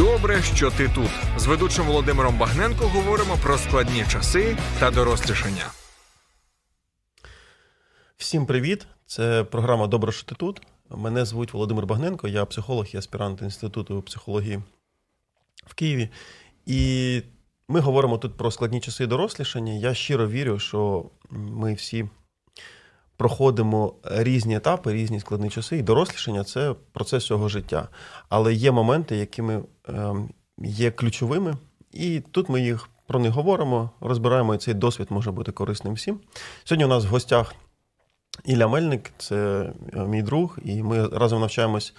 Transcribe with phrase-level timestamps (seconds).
[0.00, 1.10] Добре, що ти тут.
[1.36, 5.66] З ведучим Володимиром Багненко говоримо про складні часи та дорослішання.
[8.16, 8.86] Всім привіт!
[9.06, 10.62] Це програма Добре, що ти тут.
[10.90, 14.62] Мене звуть Володимир Багненко, я психолог і аспірант Інституту психології
[15.66, 16.08] в Києві.
[16.66, 17.22] І
[17.68, 19.72] ми говоримо тут про складні часи дорослішання.
[19.72, 22.08] Я щиро вірю, що ми всі
[23.20, 27.88] проходимо різні етапи, різні складні часи, і дорослішання це процес цього життя.
[28.28, 31.56] Але є моменти, якими ем, є ключовими,
[31.92, 36.20] і тут ми їх про них говоримо, розбираємо, і цей досвід може бути корисним всім.
[36.64, 37.54] Сьогодні у нас в гостях
[38.44, 41.94] Ілля Мельник, це е, мій друг, і ми разом навчаємось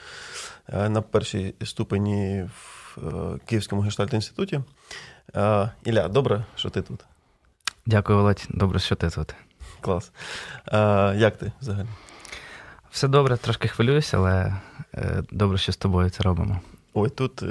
[0.69, 4.61] е, на першій ступені в е, Київському гештальт-інституті.
[5.83, 6.99] Ілля, добре, що ти тут?
[7.85, 8.47] Дякую, Володь.
[8.49, 9.35] Добре, що ти тут.
[9.81, 10.11] Клас.
[11.17, 11.87] Як ти взагалі?
[12.91, 14.55] Все добре, трошки хвилююся, але
[15.31, 16.59] добре, що з тобою це робимо.
[16.93, 17.43] Ой, тут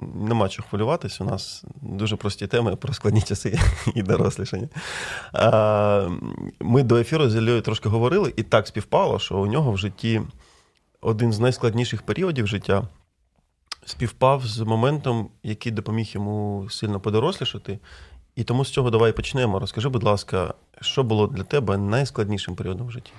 [0.00, 1.20] нема чого хвилюватись.
[1.20, 3.58] У нас дуже прості теми про складні часи
[3.94, 4.68] і дорослішання.
[6.60, 10.22] Ми до ефіру з Іллею трошки говорили, і так співпало, що у нього в житті
[11.00, 12.88] один з найскладніших періодів життя
[13.84, 17.78] співпав з моментом, який допоміг йому сильно подорослішати.
[18.36, 19.58] І тому з цього давай почнемо.
[19.58, 23.12] Розкажи, будь ласка, що було для тебе найскладнішим періодом в житті?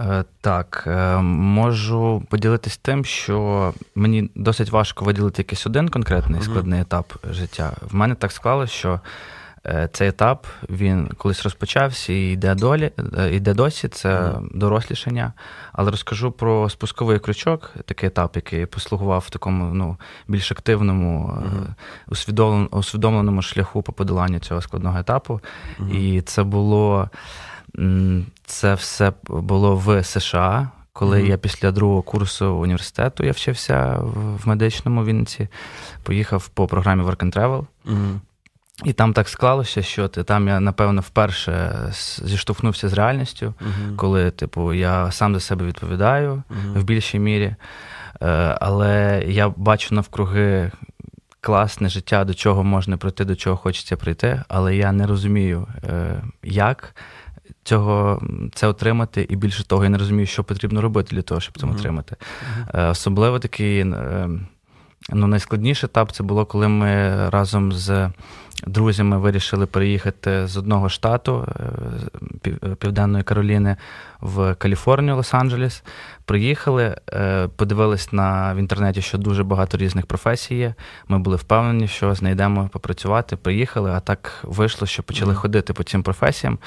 [0.00, 6.80] Е, так, е, можу поділитись тим, що мені досить важко виділити якийсь один конкретний складний
[6.80, 7.72] етап життя.
[7.82, 9.00] В мене так склалося, що
[9.92, 12.90] цей етап він колись розпочався і йде долі,
[13.32, 15.32] йде досі, це дорослішання.
[15.72, 19.96] Але розкажу про спусковий крючок, такий етап, який послугував в такому ну,
[20.28, 21.38] більш активному,
[22.70, 25.40] усвідомленому шляху по подоланню цього складного етапу.
[25.92, 27.10] І це було.
[28.46, 30.70] Це все було в США.
[30.92, 31.28] Коли mm-hmm.
[31.28, 33.98] я після другого курсу університету я вчився
[34.44, 35.48] в медичному Вінниці,
[36.02, 37.66] поїхав по програмі Work and Travel.
[37.86, 38.18] Mm-hmm.
[38.84, 41.72] І там так склалося, що ти там я, напевно, вперше
[42.24, 43.96] зіштовхнувся з реальністю, uh-huh.
[43.96, 46.78] коли, типу, я сам за себе відповідаю uh-huh.
[46.78, 47.54] в більшій мірі.
[48.22, 50.70] Е, але я бачу навкруги
[51.40, 56.22] класне життя, до чого можна прийти, до чого хочеться прийти, але я не розумію, е,
[56.42, 56.94] як
[57.64, 58.22] цього
[58.54, 61.66] це отримати, і більше того, я не розумію, що потрібно робити для того, щоб це
[61.66, 61.74] mm-hmm.
[61.74, 62.16] отримати.
[62.16, 62.90] Mm-hmm.
[62.90, 64.28] Особливо такий е,
[65.10, 68.10] ну, найскладніший етап це було, коли ми разом з
[68.66, 71.48] друзями вирішили переїхати з одного штату
[72.46, 73.76] е, Південної Кароліни
[74.20, 75.82] в Каліфорнію, Лос-Анджелес.
[76.24, 76.96] Приїхали,
[77.56, 80.74] подивились на в інтернеті, що дуже багато різних професій є.
[81.08, 83.36] Ми були впевнені, що знайдемо попрацювати.
[83.36, 85.36] Приїхали, а так вийшло, що почали mm-hmm.
[85.36, 86.58] ходити по цим професіям.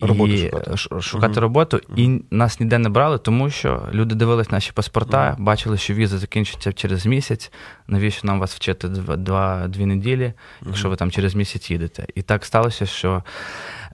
[0.00, 4.50] Роботу і шукати, шукати uh роботу, і нас ніде не брали, тому що люди дивились
[4.50, 7.52] наші паспорта, uh бачили, що віза закінчиться через місяць.
[7.88, 10.32] Навіщо нам вас вчити два-дві неділі,
[10.66, 12.06] якщо ви там через місяць їдете?
[12.14, 13.22] І так сталося, що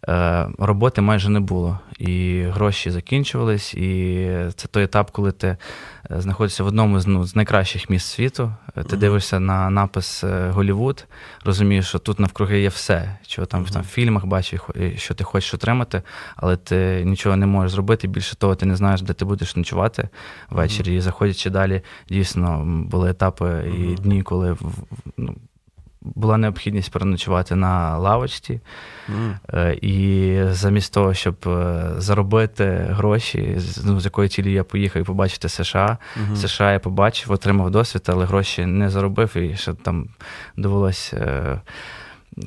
[0.08, 1.78] Е, роботи майже не було.
[1.98, 3.74] І гроші закінчувались.
[3.74, 5.56] І це той етап, коли ти е,
[6.20, 8.52] знаходишся в одному з ну, з найкращих міст світу.
[8.74, 8.96] Ти uh-huh.
[8.96, 11.06] дивишся на напис е, Голівуд,
[11.44, 13.72] розумієш, що тут навкруги є все, що там, uh-huh.
[13.72, 14.60] там в фільмах бачиш,
[14.96, 15.93] що ти хочеш отримати,
[16.36, 18.08] але ти нічого не можеш зробити.
[18.08, 20.08] Більше того, ти не знаєш, де ти будеш ночувати
[20.50, 20.90] ввечері.
[20.90, 20.96] Uh-huh.
[20.96, 24.56] І заходячи далі, дійсно були етапи і дні, коли
[25.16, 25.34] ну,
[26.04, 28.60] була необхідність переночувати на лавочці.
[29.08, 29.72] Mm.
[29.72, 35.48] І замість того, щоб е, заробити гроші, ну, з якої цілі я поїхав і побачити
[35.48, 35.98] США.
[36.16, 36.36] Mm-hmm.
[36.36, 40.08] США я побачив, отримав досвід, але гроші не заробив, і ще там
[40.56, 41.60] довелося е,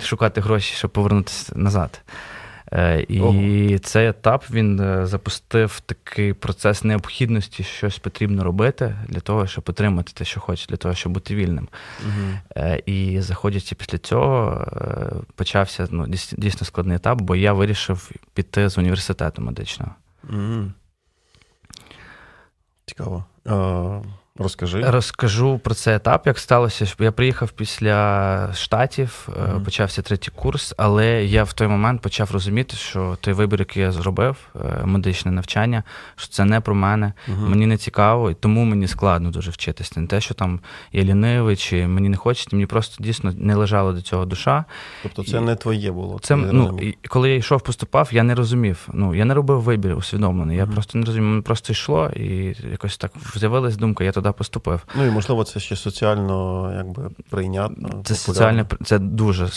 [0.02, 2.02] шукати гроші, щоб повернутися назад.
[2.74, 3.80] Е, і Ого.
[3.80, 10.12] цей етап він е, запустив такий процес необхідності, щось потрібно робити для того, щоб отримати
[10.14, 11.70] те, що хочеш, для того, щоб бути вільним.
[12.06, 12.64] Угу.
[12.86, 14.66] І заходячи після цього,
[15.36, 16.08] почався ну,
[16.38, 19.92] дійсно складний етап, бо я вирішив піти з університету медичного.
[20.30, 20.72] Угу.
[22.86, 23.26] Цікаво.
[24.40, 24.82] Розкажи.
[24.82, 26.86] Розкажу про цей етап, як сталося.
[27.00, 29.64] Я приїхав після штатів, mm-hmm.
[29.64, 33.92] почався третій курс, але я в той момент почав розуміти, що той вибір, який я
[33.92, 35.84] зробив, е, медичне навчання,
[36.16, 37.14] що це не про мене.
[37.28, 37.50] Mm-hmm.
[37.50, 40.00] Мені не цікаво, і тому мені складно дуже вчитися.
[40.00, 40.60] Не те, що там
[40.92, 44.66] я лінивий, чи мені не хочеться, мені просто дійсно не лежала до цього душа.
[45.04, 45.42] Тобто це і...
[45.42, 46.20] не твоє було.
[46.20, 48.88] Це ну, і коли я йшов, поступав, я не розумів.
[48.94, 50.58] Ну я не робив вибір усвідомлений.
[50.58, 50.74] Я mm-hmm.
[50.74, 54.86] просто не розумів, мені просто йшло, і якось так з'явилась думка, я туди туди поступив.
[54.96, 57.90] Ну і можливо, це ще соціально якби прийнятно.
[58.04, 59.50] Це соціально це дуже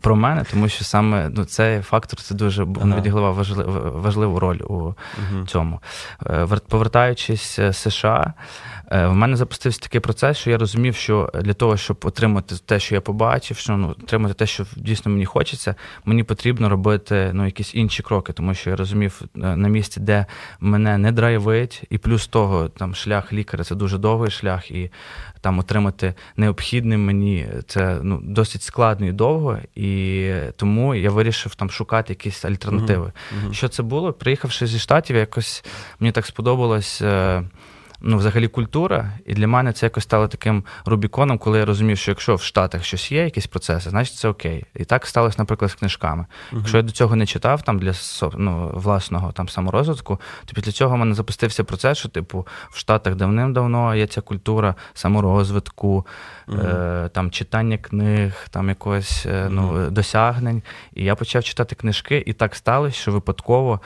[0.00, 2.96] про мене, тому що саме ну, цей фактор це дуже ага.
[2.96, 5.46] відігравав важливу, важливу роль у угу.
[5.46, 5.80] цьому.
[6.26, 8.34] Е, повертаючись з США,
[8.78, 12.80] е, в мене запустився такий процес, що я розумів, що для того, щоб отримати те,
[12.80, 17.44] що я побачив, що ну, отримати те, що дійсно мені хочеться, мені потрібно робити ну,
[17.44, 20.26] якісь інші кроки, тому що я розумів е, на місці, де
[20.60, 24.90] мене не драйвить, і плюс того, там шлях лікаря це дуже довгий шлях, і
[25.40, 29.58] там отримати необхідне мені це ну, досить складно і довго.
[29.74, 33.06] І тому я вирішив там шукати якісь альтернативи.
[33.06, 33.48] Uh-huh.
[33.48, 33.52] Uh-huh.
[33.52, 34.12] Що це було?
[34.12, 35.64] Приїхавши зі штатів, якось
[36.00, 37.02] мені так сподобалось.
[38.02, 42.10] Ну, взагалі культура, і для мене це якось стало таким рубіконом, коли я розумів, що
[42.10, 44.64] якщо в Штатах щось є, якісь процеси, значить це окей.
[44.74, 46.26] І так сталося, наприклад, з книжками.
[46.52, 46.56] Uh-huh.
[46.56, 47.92] Якщо я до цього не читав там для
[48.36, 53.14] ну, власного там саморозвитку, то після цього в мене запустився процес, що типу в Штатах
[53.14, 56.06] давним-давно є ця культура саморозвитку,
[56.48, 57.04] uh-huh.
[57.04, 60.62] е, там читання книг, там якогось е, ну, досягнень.
[60.94, 63.80] І я почав читати книжки, і так сталося, що випадково.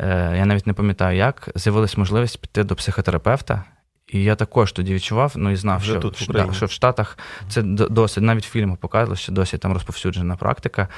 [0.00, 3.64] Е, я навіть не пам'ятаю, як з'явилась можливість піти до психотерапевта.
[4.12, 7.18] І я також тоді відчував, ну і знав, що тут в, да, що в Штатах
[7.48, 10.88] це досить, навіть фільми показували, що досить там розповсюджена практика.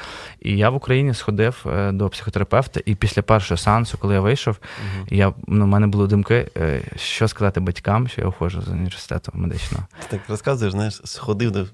[0.41, 4.59] І я в Україні сходив е, до психотерапевта, і після першого сеансу, коли я вийшов,
[4.59, 8.69] uh я ну, в мене були думки, е, що сказати батькам, що я уходжу з
[8.69, 9.87] університету медичного.
[10.01, 11.67] Ти так розказуєш, знаєш, сходив до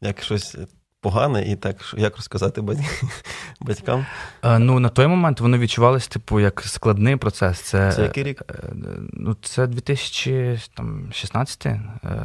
[0.00, 0.56] як щось
[1.00, 2.60] погане, і так як розказати
[3.60, 4.06] батькам?
[4.58, 7.60] Ну, на той момент воно відчувалось, типу, як складний процес.
[7.60, 8.42] Це Це який рік?
[8.50, 8.54] Е,
[9.12, 11.66] ну, Це 2016.
[11.66, 11.80] Е,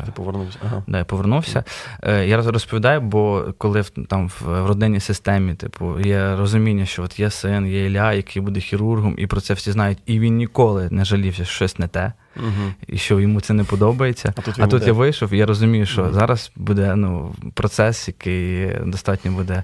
[0.06, 0.60] Ти повернувся.
[0.66, 0.83] Ага.
[0.88, 1.63] Да, я повернувся.
[2.04, 7.68] Я розповідаю, бо коли там в родинній системі, типу, є розуміння, що от є син,
[7.68, 11.45] є Ілля, який буде хірургом, і про це всі знають, і він ніколи не жалівся,
[11.45, 12.74] що щось не те угу.
[12.88, 14.34] і що йому це не подобається.
[14.38, 16.14] А тут, а тут я вийшов, і я розумію, що угу.
[16.14, 19.64] зараз буде ну, процес, який достатньо буде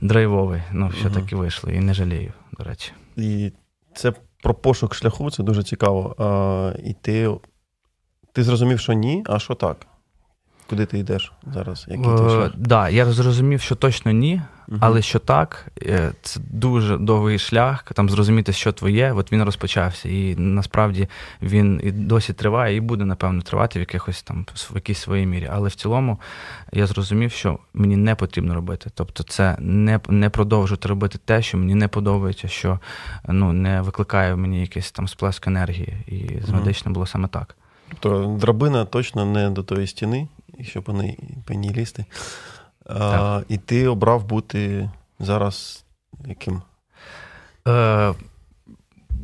[0.00, 0.62] драйвовий.
[0.72, 1.14] Ну, що угу.
[1.14, 2.92] так і вийшло, і не жалію, до речі.
[3.16, 3.52] І
[3.94, 4.12] це
[4.42, 6.14] про пошук шляху, це дуже цікаво.
[6.18, 7.30] А, І ти,
[8.32, 9.86] ти зрозумів, що ні, а що так?
[10.68, 11.86] Куди ти йдеш зараз?
[11.88, 12.52] Який твій шлях?
[12.56, 17.82] Да, я зрозумів, що точно ні, uh але що так, е, це дуже довгий шлях,
[17.82, 20.08] там зрозуміти, що твоє, от він розпочався.
[20.08, 21.08] І насправді
[21.42, 25.48] він і досі триває, і буде, напевно, тривати в якихось там в якійсь своїй мірі.
[25.52, 26.20] Але в цілому
[26.72, 28.90] я зрозумів, що мені не потрібно робити.
[28.94, 32.80] Тобто, це не не продовжувати робити те, що мені не подобається, що
[33.28, 35.96] ну, не викликає в мені якийсь там сплеск енергії.
[36.06, 37.56] І з медичним uh було саме так.
[38.00, 42.04] Тобто драбина точно не до тої стіни якщо.
[42.88, 45.84] А, І ти обрав бути зараз
[46.26, 46.62] яким?
[47.68, 48.14] Е,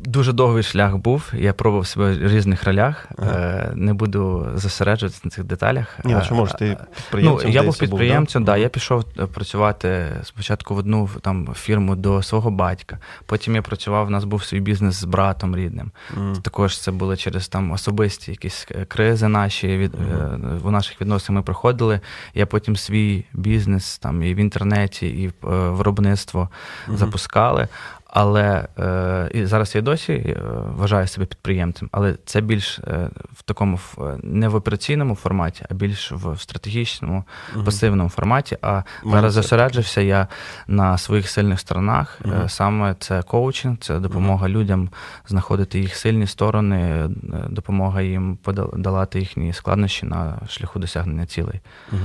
[0.05, 1.33] Дуже довгий шлях був.
[1.33, 3.07] Я пробував себе в різних ролях.
[3.17, 3.71] Ага.
[3.75, 5.99] Не буду зосереджуватися на цих деталях.
[6.03, 7.49] Ні, а чому ж ти підприємцем?
[7.49, 8.51] Ну, Я був підприємцем, був, да?
[8.51, 8.57] да.
[8.57, 12.99] Я пішов е, працювати спочатку в одну там фірму до свого батька.
[13.25, 15.91] Потім я працював, у нас був свій бізнес з братом рідним.
[16.17, 16.41] Mm.
[16.41, 20.59] Також це були через там особисті якісь е, кризи наші від mm.
[20.63, 21.99] у наших відносинах ми проходили.
[22.33, 26.49] Я потім свій бізнес там і в інтернеті, і виробництво
[26.87, 26.97] mm.
[26.97, 27.67] запускали.
[28.15, 33.41] Але е, і зараз я досі е, вважаю себе підприємцем, але це більш е, в
[33.41, 37.23] такому в, не в операційному форматі, а більш в стратегічному,
[37.55, 37.63] угу.
[37.63, 38.57] пасивному форматі.
[38.61, 40.27] А Мені зараз зосереджився я
[40.67, 42.19] на своїх сильних сторонах.
[42.25, 42.49] Угу.
[42.49, 44.55] Саме це коучинг, це допомога угу.
[44.55, 44.89] людям
[45.27, 47.09] знаходити їх сильні сторони,
[47.49, 51.61] допомога їм подолати їхні складнощі на шляху досягнення цілей.
[51.91, 52.01] Угу.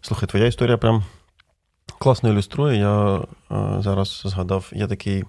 [0.00, 1.04] Слухай, твоя історія прям
[1.98, 2.78] класно ілюструє.
[2.78, 5.24] Я а, зараз згадав, є такий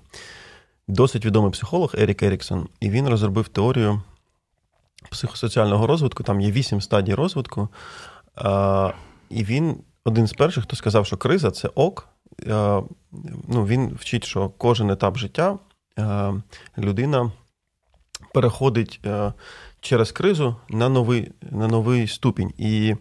[0.87, 4.01] досить відомий психолог Ерік Еріксон, і він розробив теорію
[5.11, 6.23] психосоціального розвитку.
[6.23, 7.69] Там є вісім стадій розвитку.
[8.35, 8.91] А,
[9.29, 12.07] І він один з перших, хто сказав, що криза це ок.
[12.49, 12.81] А,
[13.47, 15.59] ну, Він вчить, що кожен етап життя
[16.77, 17.31] людина
[18.33, 19.01] переходить
[19.79, 22.53] через кризу на новий, на новий ступінь.
[22.57, 22.95] І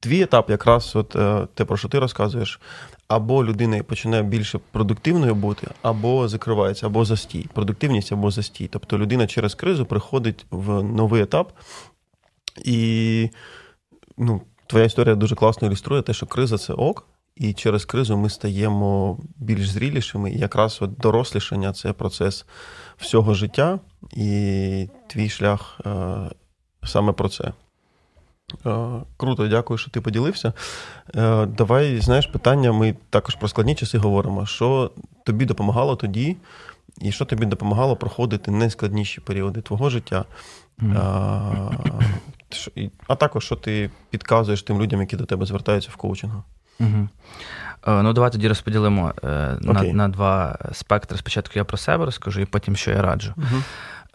[0.00, 2.60] твій етап, якраз от е, те, про що ти розказуєш,
[3.08, 7.48] або людина починає більше продуктивною бути, або закривається, або застій.
[7.52, 8.68] Продуктивність або застій.
[8.72, 11.52] Тобто людина через кризу приходить в новий етап,
[12.64, 13.30] і
[14.18, 17.06] ну, твоя історія дуже класно ілюструє те, що криза це ок.
[17.36, 20.30] І через кризу ми стаємо більш зрілішими.
[20.30, 22.46] І якраз от дорослішання це процес
[22.96, 23.78] всього життя,
[24.12, 26.16] і твій шлях е,
[26.84, 27.52] саме про це.
[28.66, 30.52] Е, круто, дякую, що ти поділився.
[31.16, 32.72] Е, давай, знаєш, питання.
[32.72, 34.46] Ми також про складні часи говоримо.
[34.46, 34.90] Що
[35.24, 36.36] тобі допомагало тоді
[37.00, 40.24] і що тобі допомагало проходити найскладніші періоди твого життя.
[40.96, 41.70] А,
[43.06, 46.42] а також що ти підказуєш тим людям, які до тебе звертаються в коучингу.
[46.80, 47.08] Угу.
[47.86, 49.72] Ну, давай тоді розподілимо okay.
[49.72, 51.18] на на два спектри.
[51.18, 53.34] Спочатку я про себе розкажу, і потім що я раджу.
[53.36, 53.62] Uh-huh.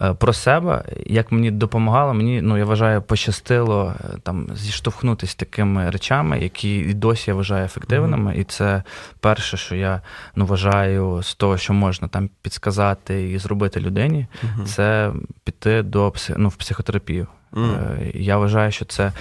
[0.02, 5.36] Е, про себе, як мені допомагало, мені ну я вважаю, пощастило е, там зіштовхнутися з
[5.36, 8.32] такими речами, які і досі я вважаю ефективними.
[8.32, 8.40] Mm-hmm.
[8.40, 8.84] І це
[9.20, 10.02] перше, що я
[10.36, 14.64] ну вважаю з того, що можна там підсказати і зробити людині, mm-hmm.
[14.64, 15.12] це
[15.44, 17.28] піти до ну, в психотерапію.
[17.54, 18.18] Mm.
[18.18, 19.12] Я вважаю, що це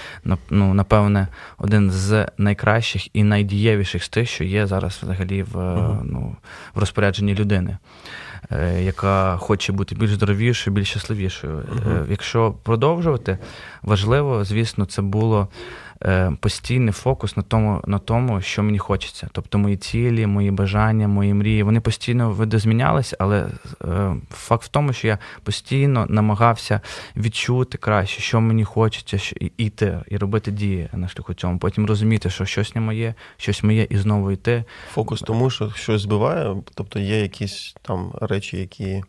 [0.50, 1.28] ну, напевне
[1.59, 6.00] один з найкращих і найдієвіших з тих, що є зараз взагалі в mm-hmm.
[6.04, 6.37] ну,
[6.75, 7.78] в розпорядженні людини.
[8.52, 11.56] Е, яка хоче бути більш здоровішою, більш щасливішою.
[11.56, 12.10] Uh-huh.
[12.10, 13.38] Якщо продовжувати,
[13.82, 15.84] важливо, звісно, це було Е,
[16.40, 19.28] постійний фокус на тому, на тому, що мені хочеться.
[19.32, 23.49] Тобто мої цілі, мої бажання, мої мрії, вони постійно видозмінялись, але
[23.84, 26.80] е, факт в тому, що я постійно намагався
[27.16, 29.73] відчути краще, що мені хочеться, що і
[30.08, 31.58] і робити дії на шляху цьому.
[31.58, 34.64] Потім розуміти, що щось не моє, щось моє, і знову йти.
[34.92, 39.02] Фокус тому, що щось збиває, тобто є якісь там речі, які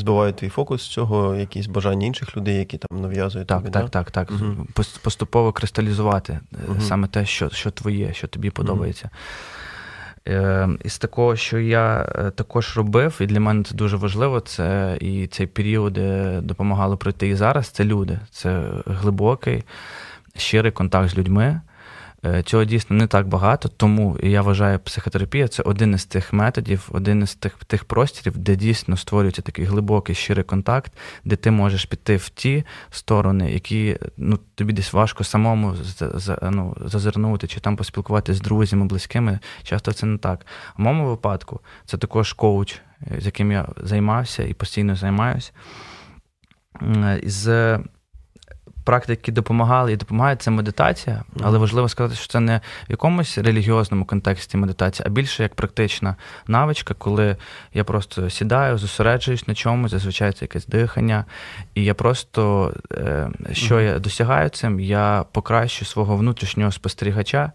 [0.00, 3.48] збивають твій фокус з цього, якісь бажання інших людей, які там нав'язують.
[3.48, 3.88] Так, тобі, так, да?
[3.88, 4.30] так, так.
[4.30, 4.66] Угу.
[5.02, 6.80] Поступово кристалізувати угу.
[6.80, 9.10] саме те, що що твоє, що тобі подобається.
[10.28, 14.98] Е, Із такого, що я е, також робив, і для мене це дуже важливо, це
[15.00, 15.98] і цей період
[16.46, 17.68] допомагало пройти і зараз.
[17.68, 18.18] Це люди.
[18.30, 19.64] Це глибокий,
[20.36, 21.60] щирий контакт з людьми.
[22.24, 26.88] Е, цього дійсно не так багато, тому я вважаю, психотерапія це один із тих методів,
[26.92, 30.92] один із тих тих простірів, де дійсно створюється такий глибокий щирий контакт,
[31.24, 35.74] де ти можеш піти в ті сторони, які ну, тобі десь важко самому
[36.42, 39.38] ну, зазирнути чи там поспілкуватися з друзями, близькими.
[39.62, 40.46] Часто це не так.
[40.76, 42.80] В моєму випадку це також коуч,
[43.18, 45.52] з яким я займався і постійно займаюся.
[47.22, 47.78] З
[48.90, 54.04] практики допомагали і допомагають, це медитація, але важливо сказати, що це не в якомусь релігіозному
[54.04, 56.16] контексті медитація, а більше як практична
[56.46, 57.36] навичка, коли
[57.74, 61.24] я просто сідаю, зосереджуюсь на чомусь, зазвичай це якесь дихання,
[61.74, 67.52] і я просто е, що я досягаю цим, я покращу свого внутрішнього спостерігача,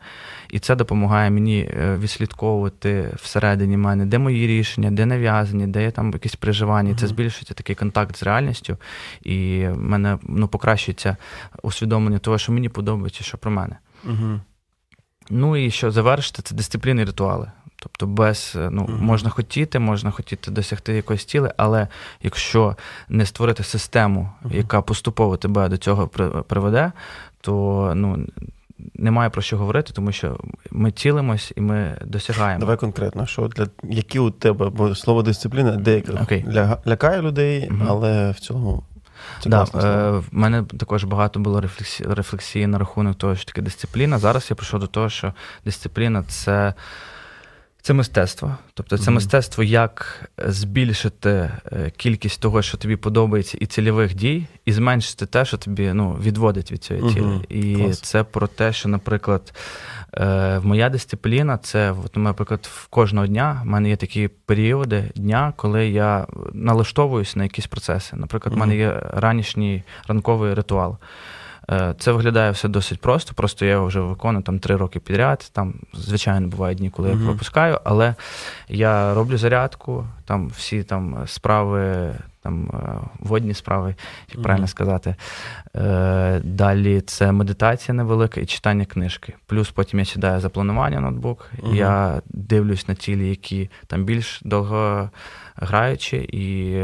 [0.49, 5.91] і це допомагає мені е, відслідковувати всередині мене, де мої рішення, де нав'язані, де є
[5.91, 6.95] там якісь переживання.
[6.95, 8.77] Це збільшується такий контакт з реальністю,
[9.23, 11.17] і в мене ну, покращується
[11.63, 13.77] усвідомлення того, що мені подобається, що про мене.
[14.03, 14.39] Угу.
[15.29, 17.51] Ну і що завершити, це дисципліни і ритуали.
[17.75, 21.87] Тобто, без е, ну uh можна хотіти, можна хотіти досягти якоїсь тіли, але
[22.23, 22.77] якщо
[23.09, 26.07] не створити систему, uh яка поступово тебе до цього
[26.47, 26.91] приведе,
[27.41, 28.25] то ну
[28.93, 30.37] немає про що говорити, тому що
[30.71, 32.59] ми цілимось і ми досягаємо.
[32.59, 36.77] Давай конкретно, що для які у тебе бо слово дисципліна деяка okay.
[36.87, 38.83] лякає людей, uh але в цілому.
[39.45, 44.19] Да, е, В мене також багато було рефлексії, рефлексії на рахунок того, що таке дисципліна.
[44.19, 45.33] Зараз я прийшов до того, що
[45.65, 46.73] дисципліна це
[47.85, 48.57] це мистецтво.
[48.73, 49.13] Тобто це mm-hmm.
[49.13, 55.45] мистецтво, як збільшити е, кількість того, що тобі подобається, і цільових дій, і зменшити те,
[55.45, 57.23] що тобі ну, відводить від цієї цілі.
[57.23, 57.51] Mm-hmm.
[57.51, 57.99] І Клас.
[57.99, 59.53] це про те, що, наприклад,
[60.13, 65.53] е, моя дисципліна це, от, наприклад, в кожного дня в мене є такі періоди дня,
[65.55, 68.15] коли я налаштовуюсь на якісь процеси.
[68.15, 68.59] Наприклад, в mm-hmm.
[68.59, 70.97] мене є ранішній ранковий ритуал.
[71.71, 73.33] Е, це виглядає все досить просто.
[73.33, 75.49] Просто я його вже виконую там три роки підряд.
[75.53, 77.19] Там, звичайно, бувають дні, коли uh-huh.
[77.19, 78.15] я пропускаю, але
[78.69, 82.11] я роблю зарядку, там всі там справи,
[82.43, 83.95] там е, водні справи,
[84.29, 84.43] як uh-huh.
[84.43, 85.15] правильно сказати.
[85.75, 89.33] Е, далі це медитація невелика і читання книжки.
[89.45, 91.75] Плюс потім я сідаю за планування ноутбук, uh-huh.
[91.75, 95.09] я дивлюсь на цілі, які там більш довго
[95.55, 96.75] граючи, і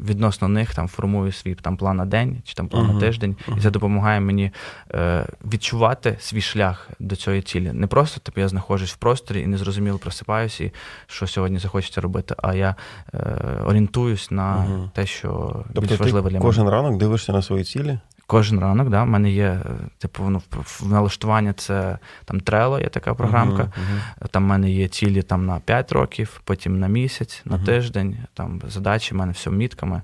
[0.00, 2.94] відносно них там формую свій там план на день чи там план uh-huh.
[2.94, 3.58] на тиждень, uh-huh.
[3.58, 4.50] і це допомагає мені
[4.94, 7.72] е, відчувати свій шлях до цієї цілі.
[7.72, 10.72] Не просто типу, я знаходжусь в просторі і незрозуміло просипаюся, і
[11.06, 12.76] що сьогодні захочеться робити, а я
[13.14, 13.18] е,
[13.66, 14.90] орієнтуюсь на uh-huh.
[14.90, 16.46] те, що тобто більш важливо для мене.
[16.46, 17.98] Кожен ранок дивишся на свої цілі.
[18.26, 19.60] Кожен ранок, да, в мене є
[19.98, 20.42] типу ну,
[20.82, 23.62] налаштування це там Trello, є така програмка.
[23.62, 24.28] Uh-huh, uh-huh.
[24.28, 27.64] Там в мене є цілі там на 5 років, потім на місяць, на uh-huh.
[27.64, 28.18] тиждень.
[28.34, 30.02] Там задачі в мене все мітками.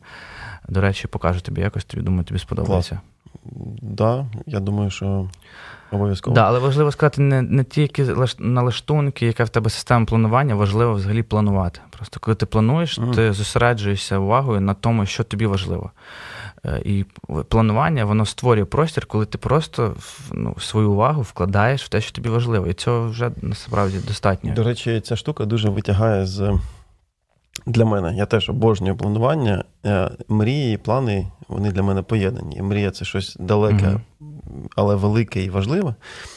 [0.69, 2.91] До речі, покажу тобі якось, тобі думаю, тобі сподобається.
[2.91, 3.03] Так,
[3.83, 5.31] да, я думаю, що
[5.91, 6.35] обов'язково.
[6.35, 8.07] Да, але важливо сказати, не не тільки
[8.39, 11.81] налаштунки, яка в тебе система планування, важливо взагалі планувати.
[11.91, 15.91] Просто коли ти плануєш, ти зосереджуєшся увагою на тому, що тобі важливо.
[16.85, 17.05] І
[17.49, 19.97] планування воно створює простір, коли ти просто
[20.33, 22.67] ну, свою увагу вкладаєш в те, що тобі важливо.
[22.67, 24.55] І цього вже насправді достатньо.
[24.55, 26.59] До речі, ця штука дуже витягає з
[27.67, 28.15] для мене.
[28.17, 29.65] Я теж обожнюю планування.
[29.87, 32.63] Е, мрії, і плани вони для мене поєднані.
[32.63, 34.31] Мрія це щось далеке, mm-hmm.
[34.77, 35.95] але велике і важливе.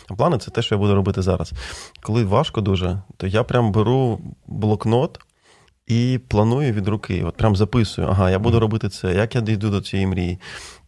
[0.09, 1.53] А плани це те, що я буду робити зараз.
[2.01, 5.19] Коли важко дуже, то я прям беру блокнот.
[5.91, 9.69] І планую від руки, от прям записую, ага, я буду робити це, як я дійду
[9.69, 10.39] до цієї мрії.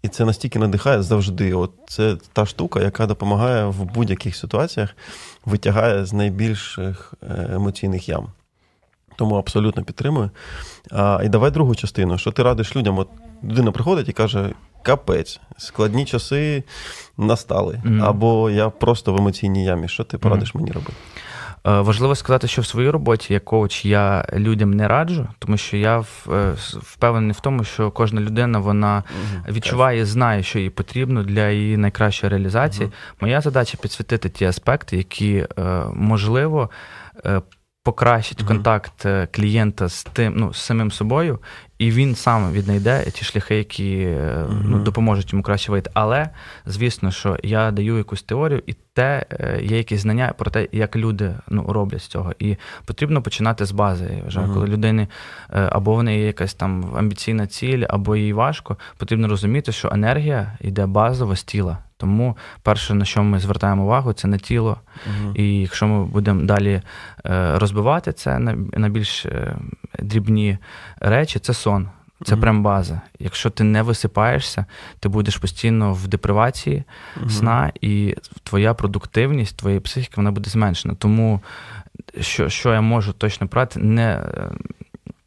[0.02, 1.54] І це настільки надихає завжди.
[1.54, 4.96] От Це та штука, яка допомагає в будь-яких ситуаціях,
[5.46, 8.28] витягає з найбільших е, емоційних ям.
[9.16, 10.30] Тому абсолютно підтримую.
[10.92, 12.18] А, І давай другу частину.
[12.18, 13.00] Що ти радиш людям?
[13.00, 13.08] От
[13.44, 14.50] людина приходить і каже:
[14.84, 16.64] капець, складні часи
[17.18, 17.82] настали.
[17.86, 18.06] Mm-hmm.
[18.06, 19.88] Або я просто в емоційній ямі.
[19.88, 20.58] Що ти порадиш mm-hmm.
[20.58, 20.94] мені робити?
[21.68, 25.78] Е, важливо сказати, що в своїй роботі як коуч я людям не раджу, тому що
[25.78, 26.04] я е,
[26.82, 29.04] впевнений в тому, що кожна людина вона
[29.50, 32.90] відчуває, знає, що їй потрібно для її найкращої реалізації.
[33.22, 36.70] Моя задача підсвітити ті аспекти, які е, можливо
[37.84, 38.48] покращить mm-hmm.
[38.48, 41.40] контакт е, клієнта з тим, ну, з самим собою,
[41.78, 44.62] і він сам віднайде ті шляхи, які mm-hmm.
[44.64, 45.90] ну, допоможуть йому краще вийти.
[45.94, 46.30] Але
[46.66, 50.96] звісно, що я даю якусь теорію, і те е, є якісь знання про те, як
[50.96, 52.34] люди ну, роблять з цього.
[52.40, 54.10] І потрібно починати з бази.
[54.18, 54.54] Я вважаю, mm-hmm.
[54.54, 55.08] коли людини
[55.50, 60.58] або в неї є якась там амбіційна ціль, або їй важко, потрібно розуміти, що енергія
[60.62, 61.78] йде базово з тіла.
[62.04, 64.78] Тому перше, на що ми звертаємо увагу, це на тіло.
[65.08, 65.34] Угу.
[65.36, 66.82] І якщо ми будемо далі
[67.26, 68.40] е, розбивати це
[68.78, 69.56] на більш е,
[70.00, 70.58] дрібні
[71.00, 71.90] речі, це сон.
[72.26, 73.02] Це прям база.
[73.20, 74.66] Якщо ти не висипаєшся,
[75.00, 76.84] ти будеш постійно в депривації
[77.24, 80.96] uh сна, і твоя продуктивність, твоя психіка вона буде зменшена.
[80.96, 81.42] Тому
[82.22, 84.22] що що я можу точно брати, не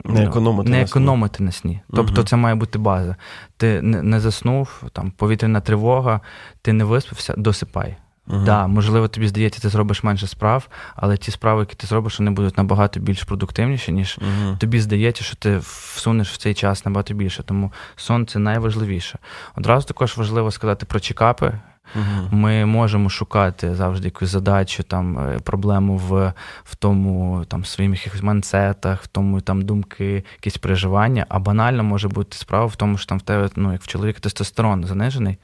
[0.09, 1.81] не ну, економити не на економити на сні.
[1.95, 2.23] Тобто угу.
[2.23, 3.17] це має бути база.
[3.57, 6.21] Ти не, заснув, там повітряна тривога,
[6.63, 7.97] ти не виспався, досипай.
[8.29, 12.19] Uh да, можливо, тобі здається, ти зробиш менше справ, але ті справи, які ти зробиш,
[12.19, 16.85] вони будуть набагато більш продуктивніші, ніж uh тобі здається, що ти всунеш в цей час
[16.85, 17.43] набагато більше.
[17.43, 19.19] Тому сон це найважливіше.
[19.57, 21.53] Одразу також важливо сказати про чекапи.
[21.95, 22.29] Угу.
[22.31, 26.33] Ми можемо шукати завжди якусь задачу, там е, проблему в
[26.65, 31.27] в тому там своїх якихось мансетах, в тому там думки, якісь переживання.
[31.29, 34.21] А банально може бути справа в тому, що там в тебе, ну як в чоловіка
[34.21, 35.37] тестостерон занижений,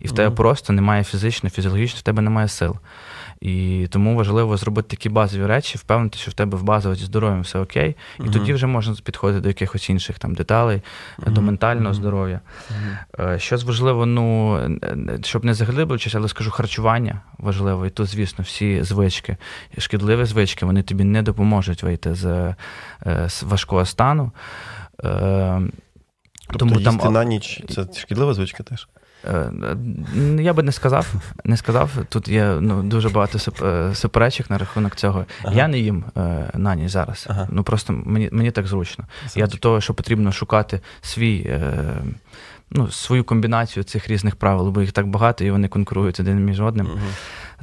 [0.00, 2.76] і в тебе просто немає фізично, фізіологічно, в тебе немає сил.
[3.40, 7.40] І тому важливо зробити такі базові речі, впевнити, що в тебе в базово зі здоров'ям
[7.40, 8.32] все окей, і uh-huh.
[8.32, 10.82] тоді вже можна підходити до якихось інших там деталей,
[11.18, 11.32] uh-huh.
[11.32, 11.96] до ментального uh-huh.
[11.96, 12.40] здоров'я.
[13.36, 14.58] Що важливо, ну
[15.22, 19.36] щоб не заглиблюватися, але скажу харчування важливо, і тут, звісно, всі звички,
[19.78, 22.54] шкідливі звички, вони тобі не допоможуть вийти з,
[23.06, 24.32] е, з важкого стану.
[25.04, 25.60] Е,
[26.46, 27.12] тобто Тому їсти там...
[27.12, 28.88] на ніч це шкідлива звичка теж?
[29.24, 29.50] Е,
[30.38, 31.14] я би не сказав.
[31.44, 31.90] Не сказав.
[32.08, 35.26] Тут є ну, дуже багато е, суперечок на рахунок цього.
[35.44, 35.54] Ага.
[35.54, 37.26] Я не їм е, на ніч зараз.
[37.30, 37.48] Ага.
[37.50, 39.04] Ну просто мені мені так зручно.
[39.20, 39.40] Зручно.
[39.40, 41.60] Я до того, що потрібно шукати свій.
[42.70, 46.60] Ну, свою комбінацію цих різних правил, бо їх так багато, і вони конкурують один між
[46.60, 46.86] одним.
[46.86, 46.98] uh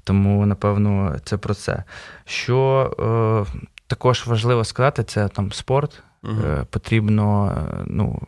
[0.03, 1.83] Тому, напевно, це про це.
[2.25, 6.03] Що е, також важливо сказати, це там спорт.
[6.23, 8.21] uh Е, Потрібно ну,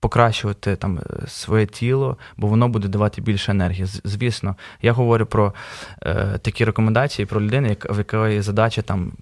[0.00, 3.86] покращувати там е, своє тіло, бо воно буде давати більше енергії.
[3.86, 5.54] Звісно, я говорю про
[6.02, 9.12] е, такі рекомендації про людину, як, в якої задача там.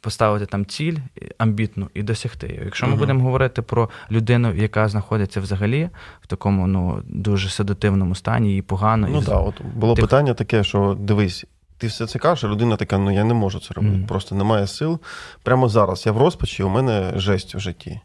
[0.00, 0.96] Поставити там ціль
[1.38, 2.60] амбітну і досягти.
[2.64, 5.88] Якщо ми uh будемо говорити про людину, яка знаходиться взагалі
[6.20, 9.08] в такому ну дуже седативному стані, і погано.
[9.10, 10.04] Ну так, от було Тих...
[10.04, 11.44] питання таке, що дивись,
[11.78, 13.96] ти все це кажеш, а людина така, ну я не можу це робити.
[13.96, 14.98] е Просто немає сил.
[15.42, 18.00] Прямо зараз я в розпачі, у мене жесть в житті.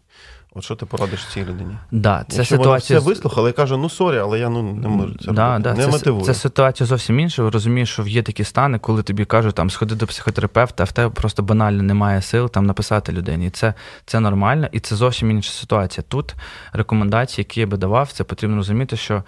[0.56, 1.78] От що ти порадиш цій людині?
[1.92, 3.00] Да, це Якщо ситуація...
[3.00, 5.70] вона все вислухала і каже, ну sorry, але я ну не можу це да, робити.
[5.70, 6.26] Да, не це, мотивую.
[6.26, 7.50] Це ситуація зовсім інша.
[7.50, 11.10] Розумієш, що є такі стани, коли тобі кажуть, там сходи до психотерапевта, а в тебе
[11.10, 13.48] просто банально немає сил там написати людині.
[13.48, 13.74] І це
[14.06, 16.04] це нормально, і це зовсім інша ситуація.
[16.08, 16.36] Тут
[16.74, 19.24] рекомендації, які я би давав, це потрібно розуміти, що.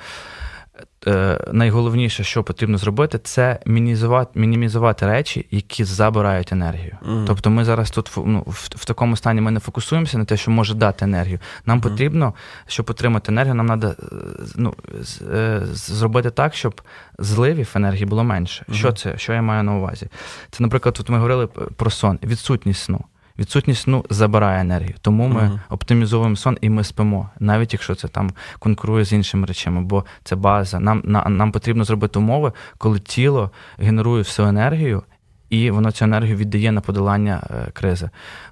[1.08, 6.98] Е, найголовніше, що потрібно зробити, це мінімізувати мінімізувати речі, які забирають енергію.
[7.08, 7.26] Mm.
[7.28, 10.52] Тобто, ми зараз тут ну, в, в такому стані ми не фокусуємося на те, що
[10.52, 11.40] може дати енергію.
[11.66, 11.84] Нам mm.
[11.84, 12.34] потрібно,
[12.68, 13.96] щоб отримати енергію, нам треба
[14.56, 14.74] ну,
[15.34, 16.82] е, зробити так, щоб
[17.20, 18.66] зливів енергії було менше.
[18.70, 18.74] Mm.
[18.74, 19.18] Що це?
[19.18, 20.08] Що я маю на увазі?
[20.52, 23.06] Це, наприклад, тут ми говорили про сон, відсутність сну.
[23.40, 25.60] Відсутність сну забирає енергію, тому ми uh-huh.
[25.70, 30.36] оптимізуємо сон і ми спимо, навіть якщо це там конкурує з іншими речами, бо це
[30.36, 30.80] база.
[30.80, 35.04] Нам на, нам потрібно зробити умови, коли тіло генерує всю енергію
[35.54, 38.10] і воно цю енергію віддає на подолання е, кризи.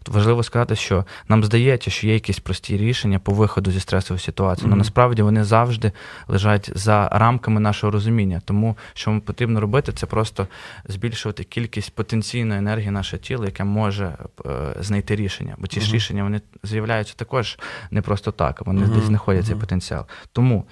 [0.07, 4.65] Важливо сказати, що нам здається, що є якісь прості рішення по виходу зі стресової ситуації,
[4.65, 4.77] але mm-hmm.
[4.77, 5.91] насправді вони завжди
[6.27, 8.41] лежать за рамками нашого розуміння.
[8.45, 10.47] Тому що потрібно робити, це просто
[10.85, 15.55] збільшувати кількість потенційної енергії нашого тіла, яке може е, знайти рішення.
[15.57, 15.81] Бо mm-hmm.
[15.81, 17.59] ж рішення вони з'являються також
[17.91, 18.95] не просто так, вони mm-hmm.
[18.95, 20.05] десь знаходять цей потенціал.
[20.33, 20.65] Тому.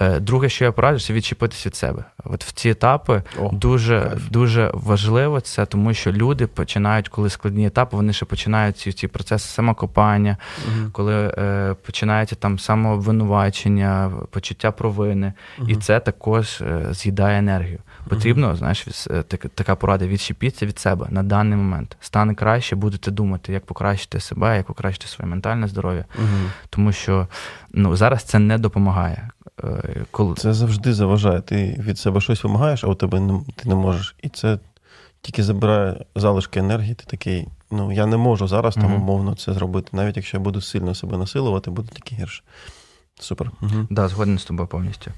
[0.00, 2.04] Е, друге, що я пораджу, це відчепитись від себе.
[2.24, 7.66] От в ці етапи О, дуже дуже важливо це, тому що люди починають, коли складні
[7.66, 10.90] етапи, вони ще починають ці ці процеси самокопання, угу.
[10.92, 15.68] коли е, починається там самообвинувачення, почуття провини, угу.
[15.68, 17.78] і це також е, з'їдає енергію.
[18.08, 19.22] Потрібно, знаєш, е,
[19.54, 21.96] така порада відчепіться від себе на даний момент.
[22.00, 26.04] Стане краще, будете думати, як покращити себе, як покращити своє ментальне здоров'я,
[26.70, 27.28] тому що
[27.72, 29.28] ну зараз це не допомагає.
[30.10, 30.34] Коли...
[30.34, 31.40] Це завжди заважає.
[31.40, 34.16] Ти від себе щось вимагаєш, а у тебе не, ти не можеш.
[34.22, 34.58] І це
[35.20, 36.94] тільки забирає залишки енергії.
[36.94, 39.88] Ти такий, ну я не можу зараз там умовно це зробити.
[39.92, 42.42] Навіть якщо я буду сильно себе насилувати, буде тільки гірше.
[43.20, 43.50] Супер.
[43.50, 43.86] Так, угу.
[43.90, 45.10] да, згоден з тобою повністю.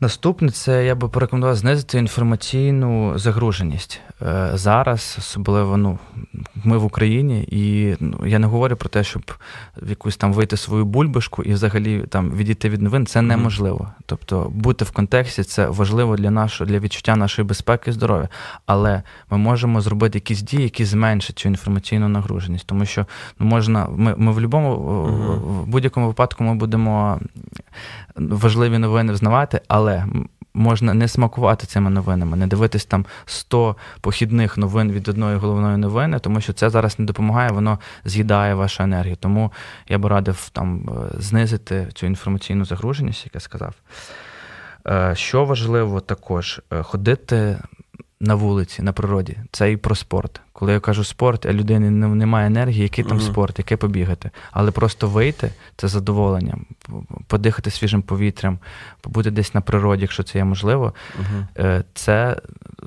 [0.00, 4.00] Наступне це я би порекомендував знизити інформаційну загруженість.
[4.22, 5.98] Е, зараз, особливо ну,
[6.64, 9.22] ми в Україні, і ну, я не говорю про те, щоб
[9.82, 13.06] в якусь там вийти свою бульбашку і взагалі там відійти від новин.
[13.06, 13.88] Це неможливо.
[14.06, 18.28] Тобто бути в контексті це важливо для нашого для відчуття нашої безпеки і здоров'я.
[18.66, 23.06] Але ми можемо зробити якісь дії, які зменшать цю інформаційну нагруженість, тому що
[23.38, 24.76] ну, можна, ми ми в будь-якому
[25.64, 27.20] в будь-якому випадку ми будемо
[28.16, 29.83] важливі новини взнавати, але
[30.54, 36.18] можна не смакувати цими новинами, не дивитись там 100 похідних новин від одної головної новини,
[36.18, 39.16] тому що це зараз не допомагає, воно з'їдає вашу енергію.
[39.16, 39.52] Тому
[39.88, 43.74] я би радив там е, знизити цю інформаційну загруженість, як я сказав.
[44.86, 47.58] Е, що важливо також, е, ходити
[48.20, 49.36] на вулиці, на природі.
[49.50, 50.40] Це і про спорт.
[50.56, 53.32] Коли я кажу спорт, а людини немає енергії, який там uh-huh.
[53.32, 54.30] спорт, яке побігати.
[54.52, 56.58] Але просто вийти це задоволення,
[57.26, 58.58] подихати свіжим повітрям,
[59.00, 61.84] побути десь на природі, якщо це є можливо, uh-huh.
[61.94, 62.36] це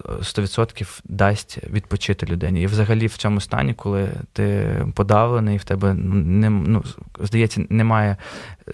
[0.06, 2.62] 100% дасть відпочити людині.
[2.62, 6.84] І взагалі в цьому стані, коли ти подавлений, в тебе не ну,
[7.20, 8.18] здається, немає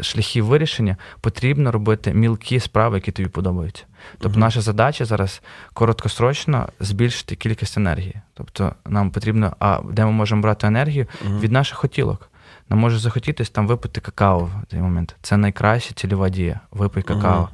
[0.02, 3.84] шляхів вирішення, потрібно робити мілкі справи, які тобі подобаються.
[4.18, 5.42] Тобто, наша задача зараз
[5.74, 8.16] короткосрочно збільшити кількість енергії.
[8.34, 11.08] Тобто, нам потрібно, а де ми можемо брати енергію
[11.40, 12.30] від наших хотілок.
[12.70, 15.16] Нам може захотітись там випити какао в цей момент.
[15.22, 16.60] Це найкраща цільова дія.
[16.72, 17.50] Випий какао.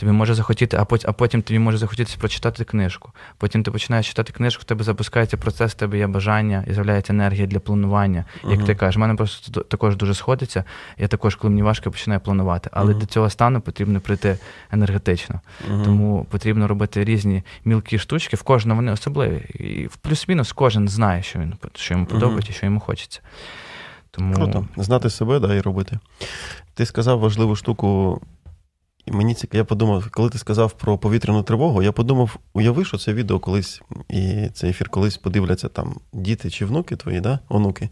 [0.00, 3.12] Тобі може захотіти, а потім, а потім тобі може захотітися прочитати книжку.
[3.38, 7.12] Потім ти починаєш читати книжку, в тебе запускається процес, в тебе є бажання і з'являється
[7.12, 8.24] енергія для планування.
[8.44, 8.66] Як uh-huh.
[8.66, 10.64] ти кажеш, в мене просто також дуже сходиться.
[10.98, 12.70] Я також, коли мені важко, починаю планувати.
[12.72, 12.98] Але uh-huh.
[12.98, 14.38] до цього стану потрібно прийти
[14.72, 15.40] енергетично.
[15.70, 15.84] Uh-huh.
[15.84, 18.36] Тому потрібно робити різні мілкі штучки.
[18.36, 19.36] В кожному вони особливі.
[19.54, 23.20] І в плюс-мінус кожен знає, що він що йому подобається, що йому хочеться.
[24.10, 24.34] Тому...
[24.34, 24.66] Круто.
[24.76, 25.98] Знати себе да, і робити.
[26.74, 28.20] Ти сказав важливу штуку.
[29.06, 33.12] Мені цікаво, я подумав, коли ти сказав про повітряну тривогу, я подумав, уяви, що це
[33.12, 37.38] відео колись, і цей ефір колись подивляться там діти чи внуки твої, да?
[37.48, 37.88] онуки.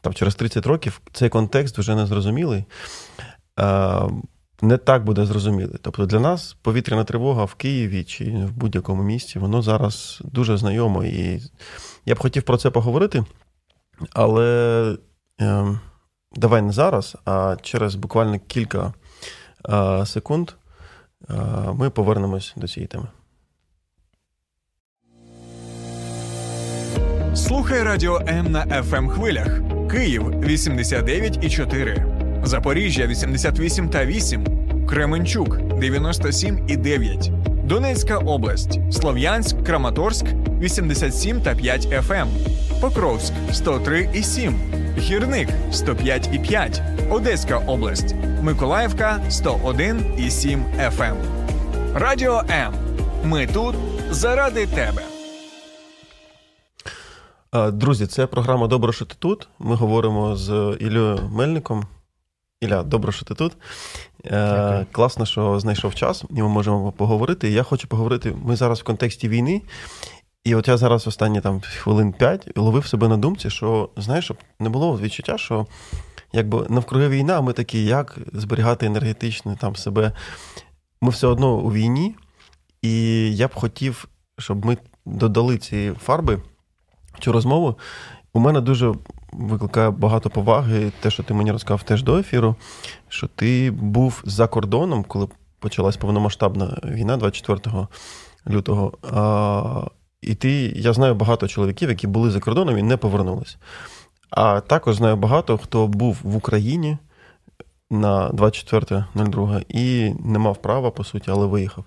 [0.00, 2.64] Там через 30 років цей контекст вже не зрозумілий.
[4.62, 5.78] Не так буде зрозумілий.
[5.82, 11.04] Тобто для нас повітряна тривога в Києві чи в будь-якому місті, воно зараз дуже знайомо.
[11.04, 11.40] І
[12.06, 13.24] я б хотів про це поговорити,
[14.12, 14.96] але
[15.40, 15.78] е,
[16.32, 18.94] давай не зараз, а через буквально кілька
[20.06, 20.50] секунд
[21.72, 23.06] ми повернемось до цієї теми.
[27.34, 29.60] Слухай радіо М на fm ем хвилях.
[29.90, 34.46] Київ 89,4, Запоріжжя 88 та 8,
[34.86, 37.30] Кременчук 97 і 9,
[37.70, 40.26] Донецька область, Слов'янськ, Краматорськ
[40.60, 42.28] 87 та 5 FM, ем,
[42.80, 44.54] Покровськ 103 і 7,
[44.98, 48.14] Гірник 105 і 5, Одеська область.
[48.42, 50.62] Миколаївка 101,7
[50.98, 51.02] FM.
[51.02, 51.16] Ем.
[51.94, 52.74] Радіо М.
[53.24, 53.74] Ми тут
[54.10, 55.02] заради тебе.
[57.72, 59.48] Друзі, це програма Добре, що ти тут.
[59.58, 61.84] Ми говоримо з Іллею Мельником.
[62.60, 63.52] Ілля, добре, що ти тут.
[63.52, 64.86] Е, Дякую.
[64.92, 67.50] Класно, що знайшов час, і ми можемо поговорити.
[67.50, 68.34] Я хочу поговорити.
[68.44, 69.62] Ми зараз в контексті війни.
[70.44, 74.36] І от я зараз останні там хвилин п'ять ловив себе на думці, що знаєш, щоб
[74.58, 75.66] не було відчуття, що
[76.32, 80.12] якби навкруги війна, ми такі, як зберігати енергетично там себе.
[81.00, 82.14] Ми все одно у війні,
[82.82, 82.92] і
[83.36, 86.42] я б хотів, щоб ми додали ці фарби
[87.20, 87.78] цю розмову.
[88.32, 88.94] У мене дуже
[89.32, 92.56] викликає багато поваги, те, що ти мені розказав теж до ефіру,
[93.08, 97.86] що ти був за кордоном, коли почалась повномасштабна війна 24
[98.48, 98.92] лютого.
[100.22, 103.58] і ти, я знаю багато чоловіків, які були за кордоном і не повернулись.
[104.30, 106.98] А також знаю багато, хто був в Україні
[107.90, 111.84] на 24.02 і не мав права, по суті, але виїхав.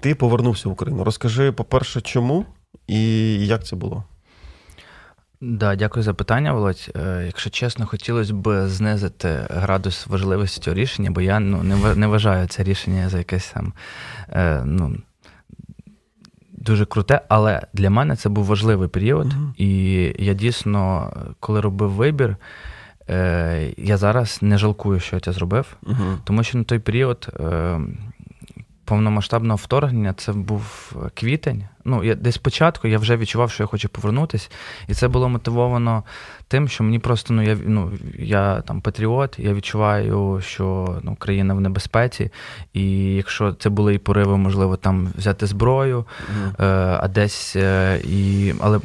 [0.00, 1.04] Ти повернувся в Україну.
[1.04, 2.44] Розкажи, по-перше, чому
[2.86, 4.04] і як це було?
[5.40, 6.90] Да, дякую за питання, Володь.
[6.96, 11.62] Е, якщо чесно, хотілося б знизити градус важливості цього рішення, бо я ну,
[11.94, 13.72] не вважаю це рішення за якесь там
[14.28, 14.96] е, ну,
[16.52, 19.26] дуже круте, але для мене це був важливий період.
[19.26, 19.56] Uh-huh.
[19.56, 22.36] І я дійсно, коли робив вибір,
[23.08, 26.16] е, я зараз не жалкую, що я це зробив, uh-huh.
[26.24, 27.28] тому що на той період
[28.90, 31.64] повномасштабного вторгнення це був квітень.
[31.84, 34.48] Ну, я десь спочатку я вже відчував, що я хочу повернутися,
[34.88, 36.04] і це було мотивовано
[36.48, 41.54] тим, що мені просто ну я ну я там патріот, я відчуваю, що ну, країна
[41.54, 42.30] в небезпеці,
[42.72, 46.64] і якщо це були і пориви, можливо, там взяти зброю, mm-hmm.
[46.64, 48.80] е, а десь е, і але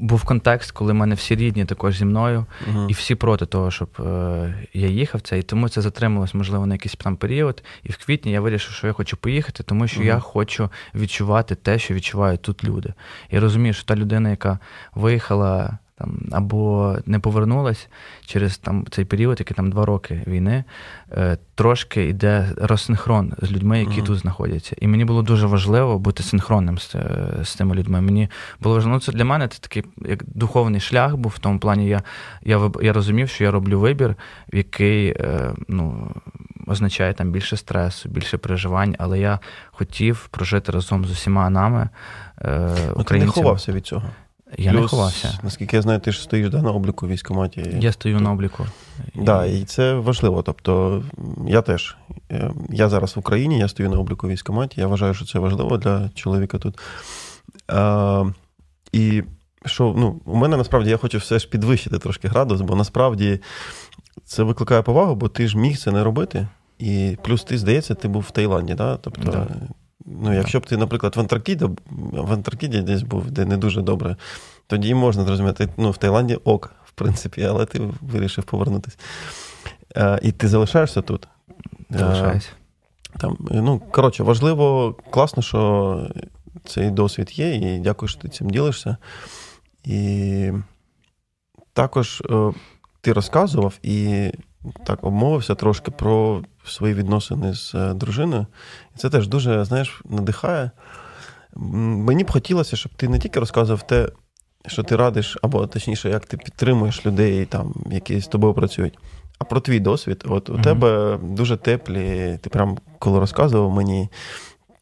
[0.00, 2.88] був контекст, коли в мене всі рідні також зі мною, uh-huh.
[2.88, 5.38] і всі проти того, щоб е, я їхав це.
[5.38, 7.62] І тому це затрималось, можливо, на якийсь там період.
[7.82, 10.04] І в квітні я вирішив, що я хочу поїхати, тому що uh-huh.
[10.04, 12.94] я хочу відчувати те, що відчувають тут люди.
[13.30, 14.58] Я розумію, що та людина, яка
[14.94, 17.88] виїхала там або не повернулась
[18.26, 20.64] через там цей період, який там два роки війни,
[21.12, 24.06] е, трошки йде розсинхрон з людьми, які uh-huh.
[24.06, 24.76] тут знаходяться.
[24.80, 28.00] І мені було дуже важливо бути синхронним з, е, з тими людьми.
[28.00, 28.28] Мені
[28.60, 31.88] було важливо, ну це для мене це такий як духовний шлях був в тому плані.
[31.88, 32.02] Я
[32.42, 34.14] я, я розумів, що я роблю вибір,
[34.52, 36.10] який е, ну,
[36.66, 39.38] означає там більше стресу, більше переживань, але я
[39.70, 41.88] хотів прожити разом з усіма нами.
[42.40, 43.04] українцями.
[43.04, 44.10] Ти не ховався від цього.
[44.58, 45.38] Я Плюс, не ховався.
[45.42, 47.76] Наскільки я знаю, ти ж стоїш да, на обліку в військкоматі.
[47.80, 48.66] Я стою на обліку.
[49.14, 50.42] Так, да, і це важливо.
[50.42, 51.02] Тобто,
[51.46, 51.96] я теж.
[52.32, 54.80] Е, я зараз в Україні, я стою на обліку в військкоматі.
[54.80, 56.78] Я вважаю, що це важливо для чоловіка тут.
[57.68, 58.24] А,
[58.92, 59.22] І
[59.66, 63.40] що ну, у мене насправді я хочу все ж підвищити трошки градус, бо насправді
[64.24, 66.46] це викликає повагу, бо ти ж міг це не робити.
[66.78, 68.96] І плюс ти, здається, ти був в Таїланді, да?
[68.96, 69.46] Тобто, да.
[70.06, 71.64] Ну, якщо б ти, наприклад, в Антарктиді,
[72.12, 74.16] в Антарктиді десь був, де не дуже добре,
[74.66, 78.96] тоді можна зрозуміти, ну, в Таїланді ок, в принципі, але ти вирішив повернутися.
[80.22, 81.28] І ти залишаєшся тут.
[81.90, 82.48] Залишаюся.
[83.18, 86.10] Там, ну, Коротше, важливо, класно, що
[86.64, 88.96] цей досвід є, і дякую, що ти цим ділишся.
[89.84, 90.52] І
[91.72, 92.52] також е,
[93.00, 94.30] ти розказував і
[94.84, 98.46] так обмовився трошки про свої відносини з е, дружиною.
[98.94, 100.70] І це теж дуже, знаєш, надихає.
[101.56, 104.08] Мені б хотілося, щоб ти не тільки розказував те,
[104.66, 108.98] що ти радиш, або точніше, як ти підтримуєш людей, там, які з тобою працюють,
[109.38, 110.24] а про твій досвід.
[110.28, 114.08] От у mm тебе дуже теплі, ти прям коли розказував мені.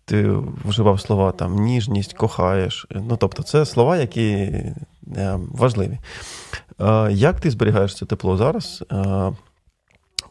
[0.05, 2.87] Ти вживав слова там ніжність, кохаєш.
[2.91, 5.99] Ну, тобто, це слова, які е, важливі.
[6.81, 8.85] Е, як ти зберігаєш це тепло зараз?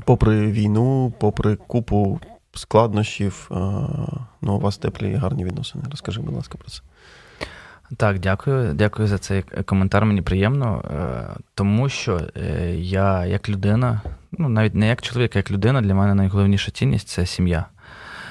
[0.06, 2.20] Попри війну, попри купу
[2.54, 3.48] складнощів,
[4.42, 5.84] ну, у вас теплі і гарні відносини.
[5.92, 6.82] Розкажи, будь ласка, про це.
[7.98, 8.74] Так, дякую.
[8.74, 10.06] Дякую за цей коментар.
[10.06, 15.40] Мені приємно, е, тому що е, я як людина, ну навіть не як чоловік, а
[15.40, 17.66] як людина, для мене найголовніша цінність це сім'я.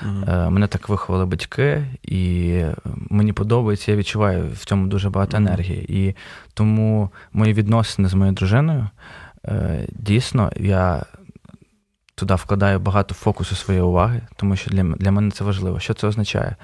[0.06, 0.50] Mm-hmm.
[0.50, 2.62] Мене так виховали батьки, і
[3.10, 5.86] мені подобається, я відчуваю в цьому дуже багато енергії.
[5.98, 6.14] І
[6.54, 8.88] тому мої відносини з моєю дружиною
[9.88, 11.02] дійсно я
[12.16, 15.80] туди вкладаю багато фокусу своєї уваги, тому що для для мене це важливо.
[15.80, 16.56] Що це означає?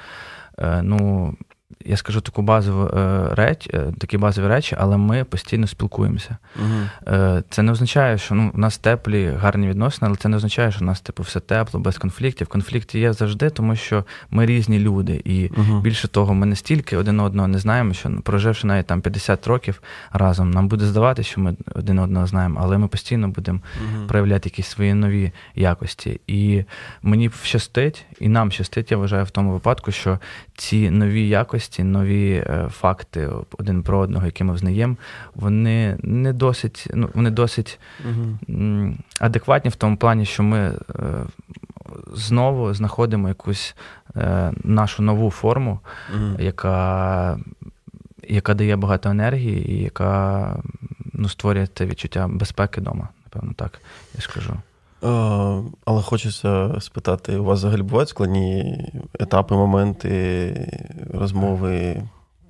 [0.58, 1.34] Е, Ну,
[1.84, 6.36] я скажу таку базову е, реч, е, такі базові речі, але ми постійно спілкуємося.
[6.56, 7.12] Угу.
[7.50, 10.80] Це не означає, що ну, у нас теплі, гарні відносини, але це не означає, що
[10.80, 12.46] у нас типу все тепло, без конфліктів.
[12.46, 15.22] Конфлікти є завжди, тому що ми різні люди.
[15.24, 15.80] І угу.
[15.80, 19.82] більше того, ми настільки один одного не знаємо, що проживши навіть там 50 років
[20.12, 24.06] разом, нам буде здаватися, що ми один одного знаємо, але ми постійно будемо угу.
[24.06, 26.20] проявляти якісь свої нові якості.
[26.26, 26.64] І
[27.02, 30.18] мені щастить, і нам щастить, я вважаю, в тому випадку, що
[30.56, 34.96] ці нові якості, нові е, факти один про одного, які ми взнаємо,
[35.34, 38.94] вони не досить, ну вони досить угу.
[39.20, 40.74] адекватні в тому плані, що ми е,
[42.14, 43.76] знову знаходимо якусь
[44.16, 45.80] е, нашу нову форму,
[46.14, 46.36] угу.
[46.38, 47.38] яка
[48.28, 50.56] яка дає багато енергії і яка
[51.12, 53.80] ну, створює це відчуття безпеки вдома, напевно, так
[54.14, 54.52] я скажу.
[55.84, 58.78] Але хочеться спитати, у вас взагалі бувають складні
[59.20, 60.54] етапи, моменти
[61.14, 62.02] розмови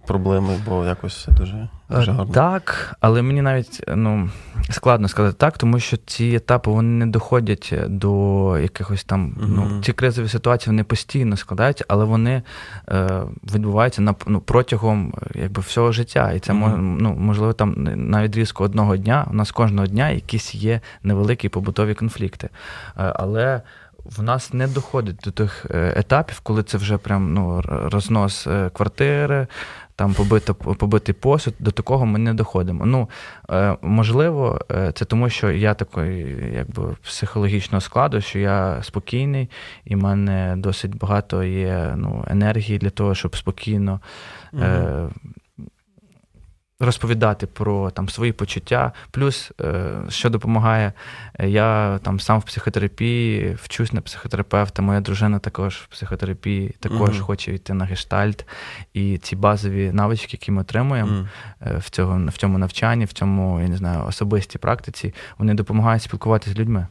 [0.07, 2.33] проблеми, бо якось все дуже, дуже Е, гарно.
[2.35, 4.31] Так, але мені навіть ну,
[4.71, 9.37] складно сказати так, тому що ці етапи вони не доходять до якихось там.
[9.41, 12.43] Ну, ці кризові ситуації вони постійно складаються, але вони
[12.89, 13.23] е,
[13.55, 16.33] відбуваються на ну, протягом е, якби всього життя.
[16.33, 16.99] І це Мгм.
[17.01, 19.27] ну, можливо там на відрізку одного дня.
[19.31, 22.49] У нас кожного дня якісь є невеликі побутові конфлікти.
[22.99, 23.63] Е, але
[24.05, 29.47] в нас не доходить до тих е, етапів, коли це вже прям ну, рознос квартири,
[29.97, 32.87] там побито, побитий посуд, до такого ми не доходимо.
[32.87, 33.09] Ну,
[33.51, 39.51] е, можливо, е, це тому, що я такий, якби психологічного складу, що я спокійний,
[39.85, 44.01] і в мене досить багато є ну, енергії для того, щоб спокійно.
[44.55, 45.09] Е,
[46.85, 48.93] Розповідати про там свої почуття.
[49.11, 50.93] Плюс, е, що допомагає,
[51.39, 54.83] е, я там сам в психотерапії вчусь на психотерапевта.
[54.83, 57.23] Моя дружина також в психотерапії, також Мгм.
[57.23, 58.47] хоче йти на гештальт.
[58.95, 61.29] І ці базові навички, які ми отримуємо
[61.61, 66.03] е, в, цього, в цьому навчанні, в цьому я не знаю, особистій практиці, вони допомагають
[66.03, 66.87] спілкуватися з людьми.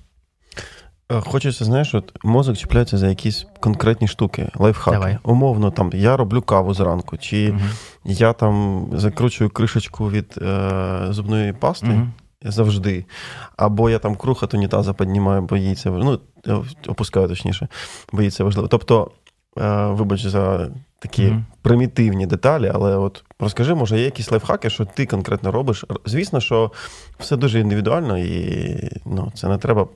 [1.12, 4.98] Е, Хочеться, знаєш, от мозок чіпляється за якісь конкретні штуки, лайфхаки.
[4.98, 5.18] Давай.
[5.24, 7.70] Умовно, там я роблю каву зранку, чи Мгм.
[8.06, 12.14] я там закручую кришечку від е, зубної пасти Мгм.
[12.46, 13.06] завжди.
[13.58, 17.68] Або я там круг от унітаза піднімаю, бо їй це ну, е, опускаю точніше,
[18.14, 18.68] бо їй це важливо.
[18.68, 19.12] Тобто,
[19.58, 20.70] е, вибач за
[21.00, 21.46] такі Мгм.
[21.62, 25.86] примітивні деталі, але от розкажи, може, є якісь лайфхаки, що ти конкретно робиш.
[26.06, 26.72] Звісно, що
[27.20, 29.88] все дуже індивідуально, і ну, це не треба.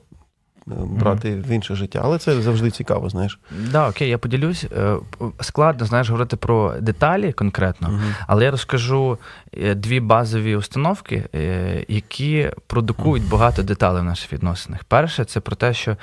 [0.66, 3.38] Брати в інше життя, але це завжди цікаво, знаєш.
[3.72, 4.64] Да, окей, я поділюсь.
[4.76, 4.96] Е,
[5.40, 8.14] Складно, знаєш, говорити про деталі конкретно, Мгм.
[8.26, 9.18] але я розкажу
[9.54, 14.84] е, дві базові установки, е, які продукують багато деталей в наших відносинах.
[14.84, 15.96] Перше, це про те, що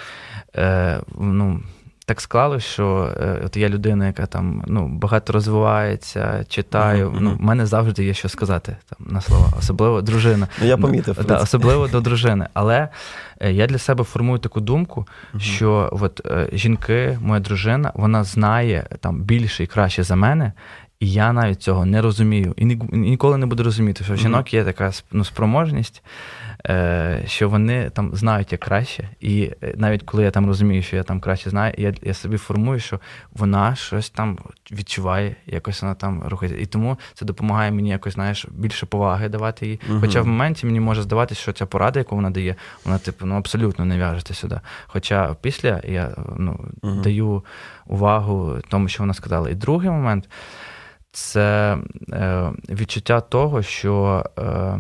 [1.20, 1.62] ну.
[2.06, 7.12] Так склалося, що е, от я людина, яка там ну, багато розвивається, читаю.
[7.12, 10.48] Мгм, Ну, в мене завжди є що сказати там, на слова, особливо дружина.
[10.62, 11.26] Ну, я помітив.
[11.28, 12.48] Да, особливо до дружини.
[12.54, 12.88] Але
[13.40, 18.88] е, я для себе формую таку думку, що от е, жінки, моя дружина, вона знає
[19.00, 20.52] там більше і краще за мене.
[21.00, 22.54] І я навіть цього не розумію.
[22.58, 26.04] І ніколи не буду розуміти, що в жінок є така ну, спроможність,
[27.26, 29.10] що вони там знають як краще.
[29.20, 32.38] І е, навіть коли я там розумію, що я там краще знаю, я, я собі
[32.38, 33.00] формую, що
[33.34, 34.40] вона щось там
[34.72, 36.62] відчуває, якось вона там рухається.
[36.62, 39.80] І тому це допомагає мені якось, знаєш, більше поваги давати їй.
[39.88, 40.02] Мгм.
[40.02, 43.36] Хоча в моменті мені може здаватися, що ця порада, яку вона дає, вона, типу, ну
[43.36, 44.60] абсолютно не в'яжеться сюди.
[44.88, 47.02] Хоча після я ну, Мгм.
[47.02, 47.44] даю
[47.86, 49.50] увагу тому, що вона сказала.
[49.50, 50.30] І другий момент
[51.12, 51.78] це
[52.12, 54.24] е, відчуття того, що.
[54.38, 54.80] Е, е,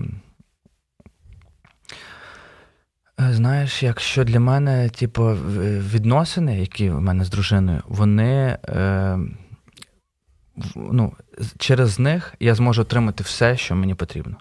[3.17, 5.23] Знаєш, якщо для мене, типу,
[5.93, 9.19] відносини, які в мене з дружиною, вони е,
[10.75, 11.13] ну,
[11.57, 14.37] через них я зможу отримати все, що мені потрібно.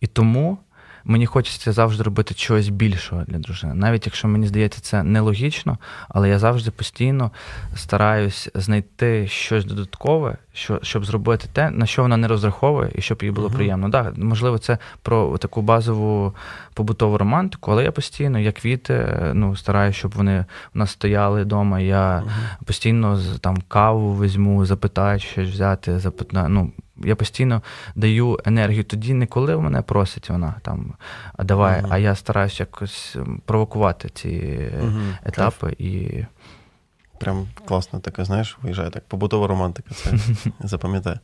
[0.00, 0.58] І тому
[1.04, 3.74] мені хочеться завжди робити чогось більшого для дружини.
[3.74, 7.30] Навіть якщо мені здається це нелогічно, але я завжди постійно
[7.76, 13.22] стараюсь знайти щось додаткове, що, щоб зробити те, на що вона не розраховує, і щоб
[13.22, 13.56] їй було Мгм.
[13.56, 13.90] приємно.
[13.90, 16.34] Так, можливо, це про таку базову
[16.74, 21.80] побутову романтику, але я постійно, як квіти, ну, стараюся, щоб вони у нас стояли вдома.
[21.80, 22.22] Я
[22.64, 26.48] постійно там каву візьму, запитаю, щось взяти, запитаю.
[26.48, 26.70] Ну,
[27.04, 27.62] я постійно
[27.94, 30.92] даю енергію тоді, не коли мене просить вона там,
[31.36, 31.88] а давай, Мгм.
[31.92, 34.60] а я стараюся якось провокувати ці
[35.24, 36.24] етапи і.
[37.24, 39.08] Прям класно таке, знаєш, виїжджає так.
[39.08, 40.12] Побутова романтика, це
[40.60, 41.18] запам'ятаю.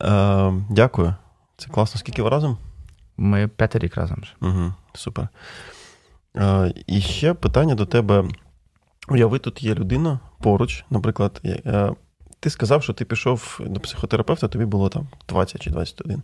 [0.00, 1.14] Е, дякую.
[1.56, 1.98] Це класно.
[2.00, 2.58] Скільки ви разом?
[3.16, 4.22] Ми п'ятий рік разом.
[4.40, 5.28] Угу, супер.
[6.36, 8.24] Е, і ще питання до тебе.
[9.08, 11.92] Уяви, тут є людина поруч, наприклад, е,
[12.40, 16.22] ти сказав, що ти пішов до психотерапевта, тобі було там 20 чи 21.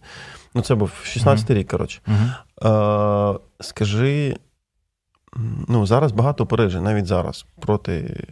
[0.54, 2.00] Ну, це був 16 рік, коротше.
[2.08, 4.36] Е, скажи,
[5.68, 8.24] ну, зараз багато попереджень, навіть зараз, проти.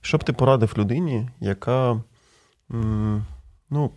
[0.00, 2.02] Що б ти порадив людині, яка.
[3.70, 3.90] Ну,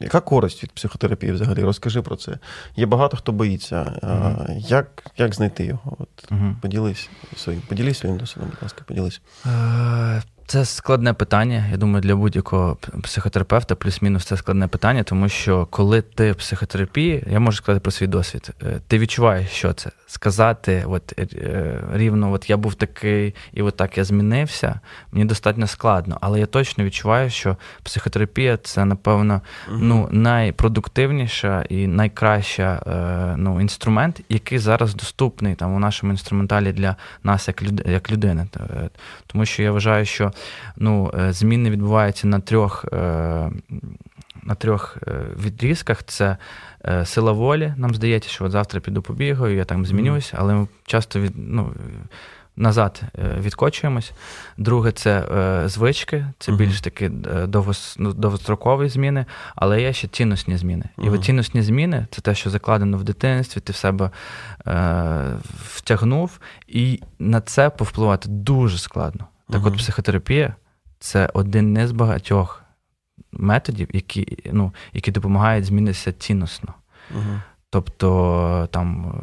[0.00, 1.62] яка користь від психотерапії взагалі?
[1.62, 2.38] Розкажи про це.
[2.76, 4.00] Є багато хто боїться.
[4.02, 5.96] Е, Як, як знайти його?
[5.98, 6.56] От, угу.
[6.62, 9.20] поділись своїм, поділись своїм досвідом, будь ласка, поділись.
[10.46, 11.68] Це складне питання.
[11.70, 17.24] Я думаю, для будь-якого психотерапевта плюс-мінус це складне питання, тому що коли ти в психотерапії,
[17.30, 19.90] я можу сказати про свій досвід, е, ти відчуваєш, що це.
[20.06, 24.80] Сказати, от е, рівно, от я був такий, і от так я змінився.
[25.12, 32.82] Мені достатньо складно, але я точно відчуваю, що психотерапія це, напевно, ну, найпродуктивніша і найкраща
[32.86, 38.12] е, ну, інструмент, який зараз доступний там у нашому інструменталі для нас як, люд, як
[38.12, 38.46] людини.
[39.26, 40.32] Тому що я вважаю, що
[40.76, 42.84] ну, е, зміни відбуваються на трьох
[44.46, 44.96] на трьох
[45.44, 46.04] відрізках.
[46.04, 46.36] Це
[47.04, 47.74] сила волі.
[47.76, 51.72] Нам здається, що от завтра піду побігаю, я там змінюся, але ми часто від, ну,
[52.56, 54.12] назад е, відкочуємось.
[54.56, 56.56] Друге, це е, звички, це uh-huh.
[56.56, 60.84] більш такі е, довгос, ну, довгострокові зміни, але є ще цінностні зміни.
[60.98, 61.06] Uh-huh.
[61.06, 64.10] І от цінностні зміни це те, що закладено в дитинстві, ти в себе
[64.66, 66.38] е, втягнув,
[66.68, 69.26] і на це повпливати дуже складно.
[69.50, 69.68] Так, uh-huh.
[69.68, 70.54] от психотерапія
[70.98, 72.64] це один не з багатьох
[73.32, 76.74] методів, які ну, які допомагають змінитися цінносно.
[77.70, 79.14] Тобто там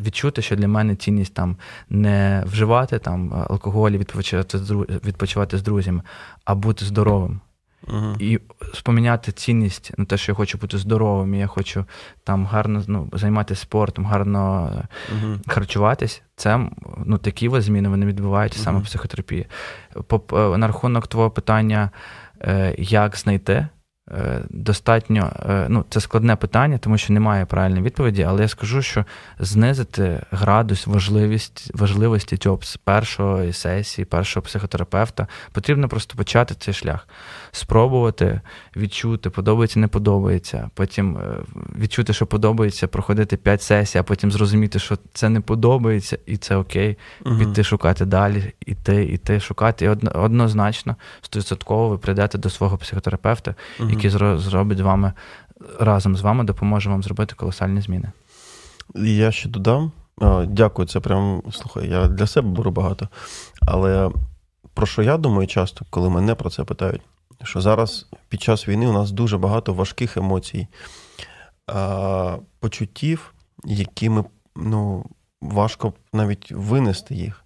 [0.00, 1.56] відчути, що для мене цінність там
[1.88, 4.70] не вживати там алкоголь, відпочивати з
[5.04, 6.02] відпочивати з друзями,
[6.44, 7.40] а бути здоровим.
[7.88, 8.22] Uh-huh.
[8.22, 8.40] І
[8.74, 11.84] споміняти цінність на те, що я хочу бути здоровим, і я хочу
[12.24, 14.72] там гарно ну, займатися спортом, гарно
[15.14, 15.38] uh-huh.
[15.48, 16.22] харчуватись.
[16.36, 16.68] Це
[17.06, 18.64] ну, такі зміни вони відбуваються uh-huh.
[18.64, 19.46] саме в психотерапії.
[20.06, 21.90] По, е, на рахунок твого питання,
[22.40, 23.68] е, як знайти.
[24.12, 28.82] Е, достатньо, е, ну, це складне питання, тому що немає правильної відповіді, але я скажу,
[28.82, 29.04] що
[29.38, 37.08] знизити градус важливість, важливості цього першої сесії, першого психотерапевта потрібно просто почати цей шлях,
[37.52, 38.40] спробувати
[38.76, 40.70] відчути, подобається, не подобається.
[40.74, 41.36] Потім е,
[41.78, 46.56] відчути, що подобається, проходити 5 сесій, а потім зрозуміти, що це не подобається, і це
[46.56, 47.38] окей, угу.
[47.38, 49.84] піти шукати далі, іти, іти, шукати.
[49.84, 53.54] І однозначно, стовідсотково ви прийдете до свого психотерапевта.
[53.80, 55.12] Угу який зробить вами
[55.80, 58.12] разом з вами, допоможе вам зробити колосальні зміни.
[58.94, 59.92] Я ще додам.
[60.46, 63.08] Дякую, це прям слухай, я для себе беру багато.
[63.60, 64.10] Але
[64.74, 67.02] про що я думаю часто, коли мене про це питають,
[67.44, 70.66] що зараз під час війни у нас дуже багато важких емоцій,
[72.60, 73.34] почуттів,
[73.64, 74.24] які ми
[74.56, 75.06] ну,
[75.40, 77.44] важко навіть винести їх.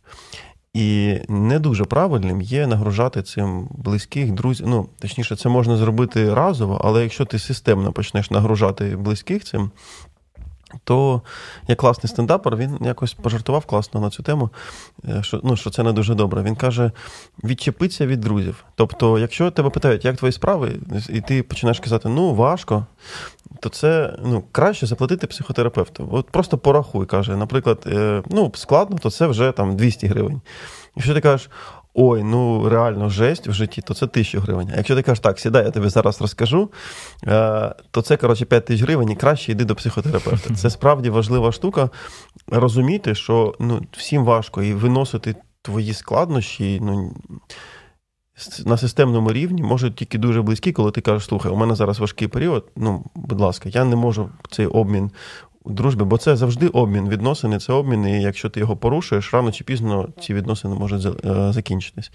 [0.75, 4.67] І не дуже правильним є нагружати цим близьких друзів.
[4.69, 9.71] Ну, точніше, це можна зробити разово, але якщо ти системно почнеш нагружати близьких цим,
[10.85, 11.23] то
[11.69, 14.51] як класний стендапер, він якось пожартував класно на цю тему,
[15.09, 16.43] е, що ну, що це не дуже добре.
[16.43, 16.91] Він каже:
[17.45, 18.65] відчепиться від друзів.
[18.75, 20.73] Тобто, якщо тебе питають, як твої справи,
[21.09, 22.87] і ти починаєш казати, ну важко,
[23.61, 26.09] то це ну, краще заплатити психотерапевту.
[26.13, 30.41] От просто порахуй, каже, наприклад, е, ну, складно, то це вже там 200 гривень.
[30.97, 31.51] Якщо ти кажеш,
[31.95, 34.71] ой, ну реально жесть в житті, то це тисячу гривень.
[34.75, 36.71] А якщо ти кажеш, так, сідай, я тобі зараз розкажу,
[37.27, 40.55] е, то це, коротше, 5 тисяч гривень і краще йди до психотерапевта.
[40.55, 41.91] Це справді важлива штука.
[42.47, 46.81] Розуміти, що ну, всім важко і виносити твої складнощі.
[46.83, 47.15] ну,
[48.67, 52.29] на системному рівні можуть тільки дуже близькі, коли ти кажеш, слухай, у мене зараз важкий
[52.29, 52.71] період.
[52.77, 55.11] Ну, будь ласка, я не можу цей обмін
[55.65, 57.09] дружби, бо це завжди обмін.
[57.09, 61.53] Відносини це обмін, і якщо ти його порушуєш, рано чи пізно ці відносини можуть е,
[61.53, 62.13] закінчитись.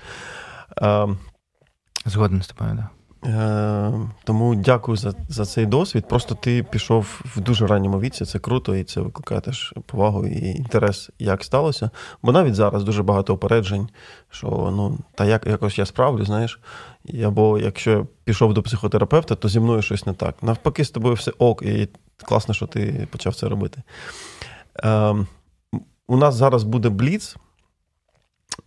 [2.05, 2.85] Згоден з тобою, так.
[3.25, 3.91] Е,
[4.23, 6.07] тому дякую за за цей досвід.
[6.07, 10.45] Просто ти пішов в дуже ранньому віці, це круто, і це викликає теж повагу і
[10.45, 11.89] інтерес, як сталося.
[12.23, 13.89] Бо навіть зараз дуже багато опереджень,
[14.29, 16.59] що ну, та як якось я справлю, знаєш.
[17.25, 20.43] Або якщо я пішов до психотерапевта, то зі мною щось не так.
[20.43, 21.89] Навпаки, з тобою все ок, і
[22.25, 23.81] класно, що ти почав це робити.
[24.83, 25.15] Е,
[26.07, 27.35] У нас зараз буде бліц.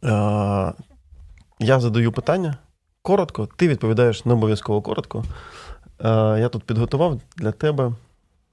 [0.05, 0.72] Е,
[1.59, 2.57] Я задаю питання
[3.03, 5.24] коротко, ти відповідаєш не обов'язково коротко.
[6.00, 6.09] Е,
[6.40, 7.92] Я тут підготував для тебе.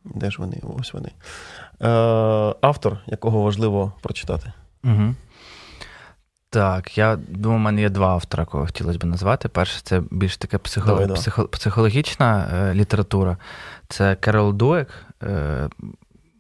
[0.05, 0.61] Де ж вони?
[0.79, 1.09] Ось вони.
[1.81, 4.51] Е, Автор, якого важливо прочитати.
[4.83, 5.15] Угу.
[6.49, 9.49] Так, я думаю, у мене є два автора, кого хотілося б назвати.
[9.49, 10.87] Перше, це більш таке психо...
[10.87, 11.45] Давай, психо...
[11.45, 13.37] психологічна е, література.
[13.87, 14.87] Це Керол Дуек.
[15.23, 15.69] Е,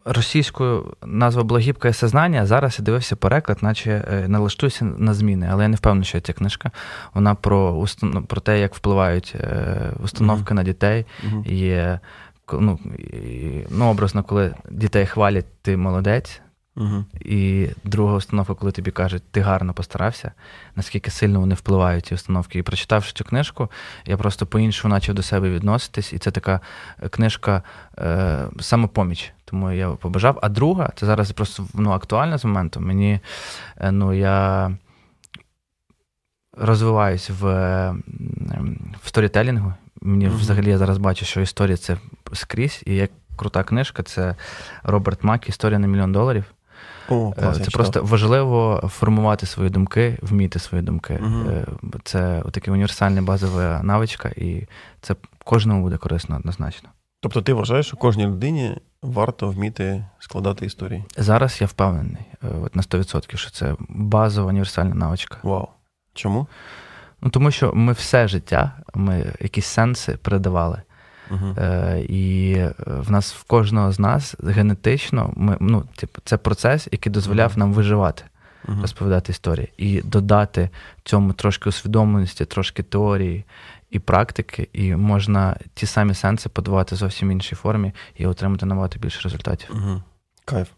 [0.05, 5.49] російською назва була гібке сознання, зараз я дивився переклад, наче е, налаштуюся на зміни.
[5.51, 6.71] Але я не впевнений, що ця книжка.
[7.13, 8.23] Вона про установ...
[8.25, 10.55] про те, як впливають е, установки mm-hmm.
[10.55, 11.05] на дітей.
[11.25, 11.53] Mm-hmm.
[11.53, 11.99] Є
[12.53, 12.79] ну,
[13.69, 16.41] ну, образно, коли дітей хвалять, ти молодець.
[16.79, 17.05] Угу.
[17.19, 20.31] І друга установка, коли тобі кажуть, ти гарно постарався,
[20.75, 22.59] наскільки сильно вони впливають ці установки.
[22.59, 23.69] І прочитавши цю книжку,
[24.05, 26.13] я просто по-іншому почав до себе відноситись.
[26.13, 26.59] І це така
[27.03, 27.63] е, книжка
[27.97, 29.33] е, самопоміч.
[29.45, 30.39] Тому я побажав.
[30.41, 32.79] А друга, це зараз просто ну, актуальна з моменту.
[32.79, 33.19] Мені
[33.77, 34.71] е, ну, я
[36.57, 37.43] розвиваюсь в
[39.03, 39.73] в сторітелінгу.
[40.01, 40.37] Мені угу.
[40.37, 41.97] взагалі я зараз бачу, що історія це
[42.33, 42.83] скрізь.
[42.85, 44.35] І як крута книжка, це
[44.83, 46.45] Роберт Мак, Історія на мільйон доларів.
[47.09, 51.19] О, клас, Це просто важливо формувати свої думки, вміти свої думки.
[51.23, 51.65] Угу.
[52.03, 54.67] Це така універсальна базова навичка, і
[55.01, 56.89] це кожному буде корисно однозначно.
[57.21, 61.03] Тобто ти вважаєш, що кожній людині варто вміти складати історії?
[61.17, 62.25] Зараз я впевнений
[62.63, 65.37] от на 100%, що це базова універсальна навичка.
[65.43, 65.67] Вау.
[66.13, 66.47] Чому?
[67.21, 70.81] Ну, Тому що ми все життя, ми якісь сенси передавали.
[71.31, 71.63] Uh-huh.
[71.63, 72.55] Е, І
[72.85, 77.57] в нас в кожного з нас генетично ми, ну, типу, це процес, який дозволяв uh-huh.
[77.57, 78.23] нам виживати,
[78.65, 78.81] uh-huh.
[78.81, 79.71] розповідати історії.
[79.77, 80.69] І додати
[81.03, 83.45] цьому трошки усвідомленості, трошки теорії
[83.89, 89.21] і практики, і можна ті самі сенси подавати зовсім іншій формі і отримати набагато більше
[89.21, 89.71] результатів.
[90.45, 90.69] Кайф.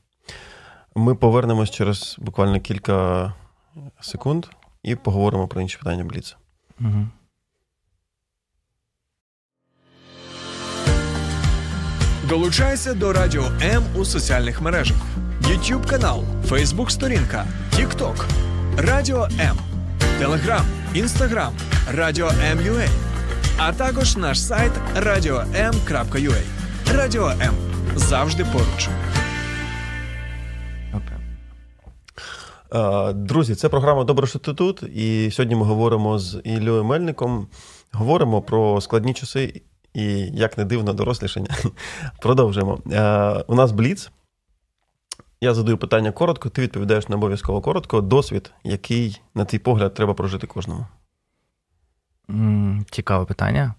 [0.95, 3.33] Ми повернемось через буквально кілька
[4.01, 4.45] секунд
[4.83, 6.35] і поговоримо про інші питання Бліца.
[6.79, 7.07] Угу.
[12.31, 14.97] Долучайся до Радіо М у соціальних мережах:
[15.41, 18.25] YouTube канал, Facebook сторінка, TikTok,
[18.77, 19.57] Радіо М,
[20.19, 21.53] Телеграм, Інстаграм,
[21.93, 22.87] Радіо М.Ua,
[23.57, 26.41] а також наш сайт radio.m.ua.
[26.93, 27.53] Радіо М
[27.95, 28.89] завжди поруч.
[33.15, 34.83] Друзі, це програма Добре, що ти тут.
[34.83, 37.47] І сьогодні ми говоримо з Іллею Мельником.
[37.91, 39.61] Говоримо про складні часи
[39.93, 41.49] і, як не дивно, дорослішання.
[42.21, 42.79] Продовжуємо.
[43.47, 44.11] У нас Бліц.
[45.43, 48.01] Я задаю питання коротко, ти відповідаєш на обов'язково коротко.
[48.01, 50.85] Досвід, який, на твій погляд, треба прожити кожному.
[52.91, 53.73] Цікаве питання.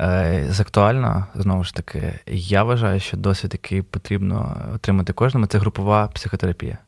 [0.00, 5.58] Е, з актуально, знову ж таки, я вважаю, що досвід, який потрібно отримати кожному, це
[5.58, 6.78] групова психотерапія.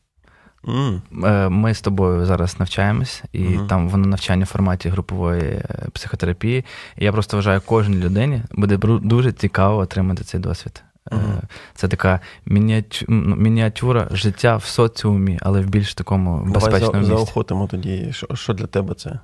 [0.63, 1.49] Mm.
[1.49, 3.67] Ми з тобою зараз навчаємось, і mm-hmm.
[3.67, 6.65] там воно навчання в форматі групової е, психотерапії.
[6.97, 10.83] І я просто вважаю, кожній людині буде дуже цікаво отримати цей досвід.
[11.11, 11.41] Mm-hmm.
[11.75, 17.15] Це така ну, мініатюра життя в соціумі, але в більш такому безпечному Давай місці.
[17.15, 18.09] заохотимо тоді.
[18.11, 19.19] Що, що для тебе це?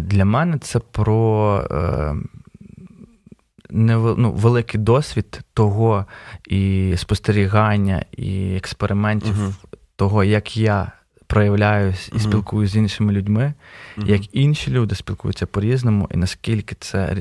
[0.00, 1.62] Для мене це про
[3.70, 6.06] ну, великий досвід того
[6.48, 10.92] і спостерігання, і експериментів uh-huh того, як я
[11.26, 12.20] проявляюсь і uh-huh.
[12.20, 13.54] спілкуюся з іншими людьми,
[13.98, 14.06] uh-huh.
[14.06, 17.16] як інші люди спілкуються по-різному, і наскільки це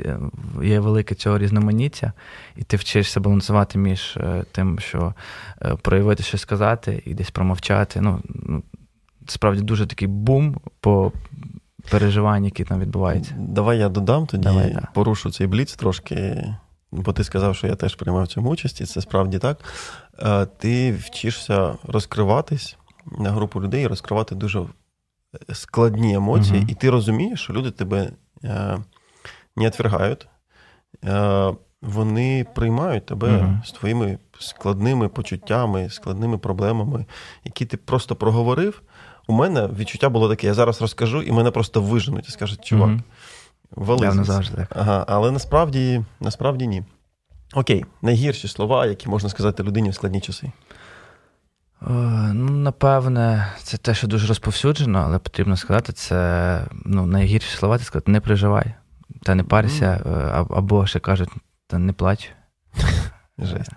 [0.63, 2.13] є велике цього різноманіття,
[2.55, 5.13] і ти вчишся балансувати між е, тим, що
[5.61, 8.01] е, проявити щось сказати і десь промовчати.
[8.01, 8.63] Ну, ну
[9.27, 11.11] Справді дуже такий бум по
[11.89, 13.35] переживанню, які там відбуваються.
[13.37, 14.87] Давай я додам тоді, Давай, да.
[14.93, 16.45] порушу цей бліц трошки,
[16.95, 19.57] бо ти сказав, що я теж приймав в цьому участь, і це справді так.
[20.19, 22.77] Е, ти вчишся розкриватись
[23.19, 24.65] на групу людей, розкривати дуже
[25.53, 28.11] складні емоції, uh і ти розумієш, що люди тебе
[28.43, 28.77] е,
[29.55, 30.27] не відвергають,
[31.03, 37.05] е, вони приймають тебе uh з твоїми складними почуттями, складними проблемами,
[37.43, 38.81] які ти просто проговорив.
[39.27, 42.89] У мене відчуття було таке: я зараз розкажу, і мене просто виженуть і скажуть, чувак,
[43.71, 44.67] uh вали.
[44.69, 46.83] Ага, Але насправді, насправді ні.
[47.53, 50.51] Окей, найгірші слова, які можна сказати людині в складні часи.
[51.81, 51.93] О,
[52.33, 57.83] ну, Напевне, це те, що дуже розповсюджено, але потрібно сказати, це ну, найгірші слова, це
[57.83, 58.73] сказати, не переживай,
[59.23, 60.57] та не парся, mm.
[60.57, 61.29] або ще кажуть,
[61.67, 62.31] та не плач.
[63.37, 63.71] Жесть.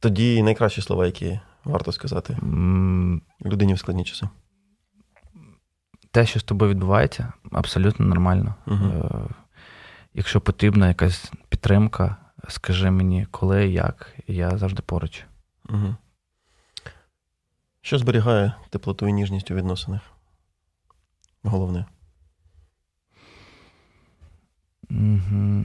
[0.00, 2.36] Тоді найкращі слова, які варто сказати
[3.44, 4.28] людині в складні часи.
[6.10, 8.54] Те, що з тобою відбувається, абсолютно нормально.
[8.66, 9.30] Uh-huh.
[10.14, 12.16] Якщо потрібна якась підтримка,
[12.48, 15.24] скажи мені, коли, як, я завжди поруч.
[15.68, 15.96] Угу.
[17.80, 20.00] Що зберігає теплоту і ніжність у відносинах?
[21.42, 21.86] Головне.
[24.90, 25.64] Угу.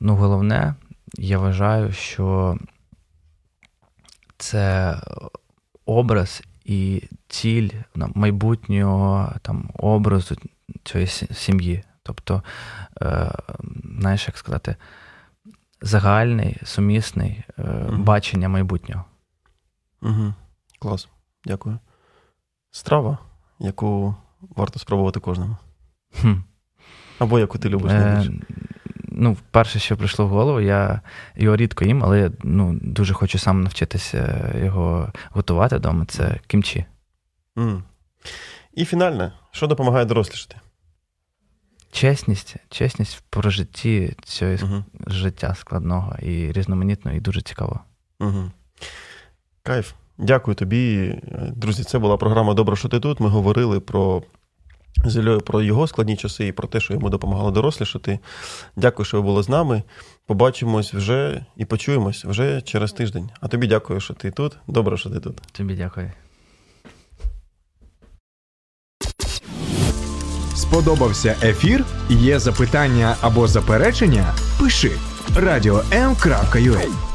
[0.00, 0.74] Ну, головне,
[1.14, 2.58] я вважаю, що
[4.38, 4.96] це
[5.84, 10.36] образ і ціль майбутнього там, образу
[10.84, 11.84] цієї сім'ї.
[12.02, 12.42] Тобто,
[13.02, 13.32] е,
[13.98, 14.76] знаєш, як сказати,
[15.80, 18.02] загальний, сумісний е, угу.
[18.02, 19.04] бачення майбутнього.
[20.02, 20.34] Угу.
[20.78, 21.08] Клас,
[21.44, 21.78] дякую.
[22.70, 23.18] Страва,
[23.58, 25.56] яку варто спробувати кожному.
[26.20, 26.34] Хм.
[27.18, 28.32] Або яку ти любиш найбільше.
[28.32, 28.79] Е,
[29.22, 31.00] Ну, перше, що прийшло в голову, я
[31.36, 36.04] його рідко їм, але ну, дуже хочу сам навчитися його готувати вдома.
[36.04, 36.84] Це кімчі.
[37.56, 37.82] Mm.
[38.74, 40.56] І фінальне, що допомагає дорослішати?
[41.92, 47.80] чесність, чесність в прожитті цього uh життя складного і різноманітного, і дуже цікаво.
[48.20, 48.50] uh
[49.62, 49.92] Кайф.
[50.18, 51.14] Дякую тобі,
[51.56, 51.84] друзі.
[51.84, 53.20] Це була програма Добре, що ти тут.
[53.20, 54.22] Ми говорили про
[55.44, 58.18] про його складні часи і про те, що йому допомагало дорослішати.
[58.76, 59.82] Дякую, що ви були з нами.
[60.26, 63.30] Побачимось вже і почуємось вже через тиждень.
[63.40, 64.56] А тобі дякую, що ти тут.
[64.66, 65.36] Добре, що ти тут.
[65.52, 66.12] Тобі дякую.
[70.54, 71.84] Сподобався ефір?
[72.08, 74.34] Є запитання або заперечення?
[74.58, 74.90] Пиши
[75.36, 77.09] radio.m.ua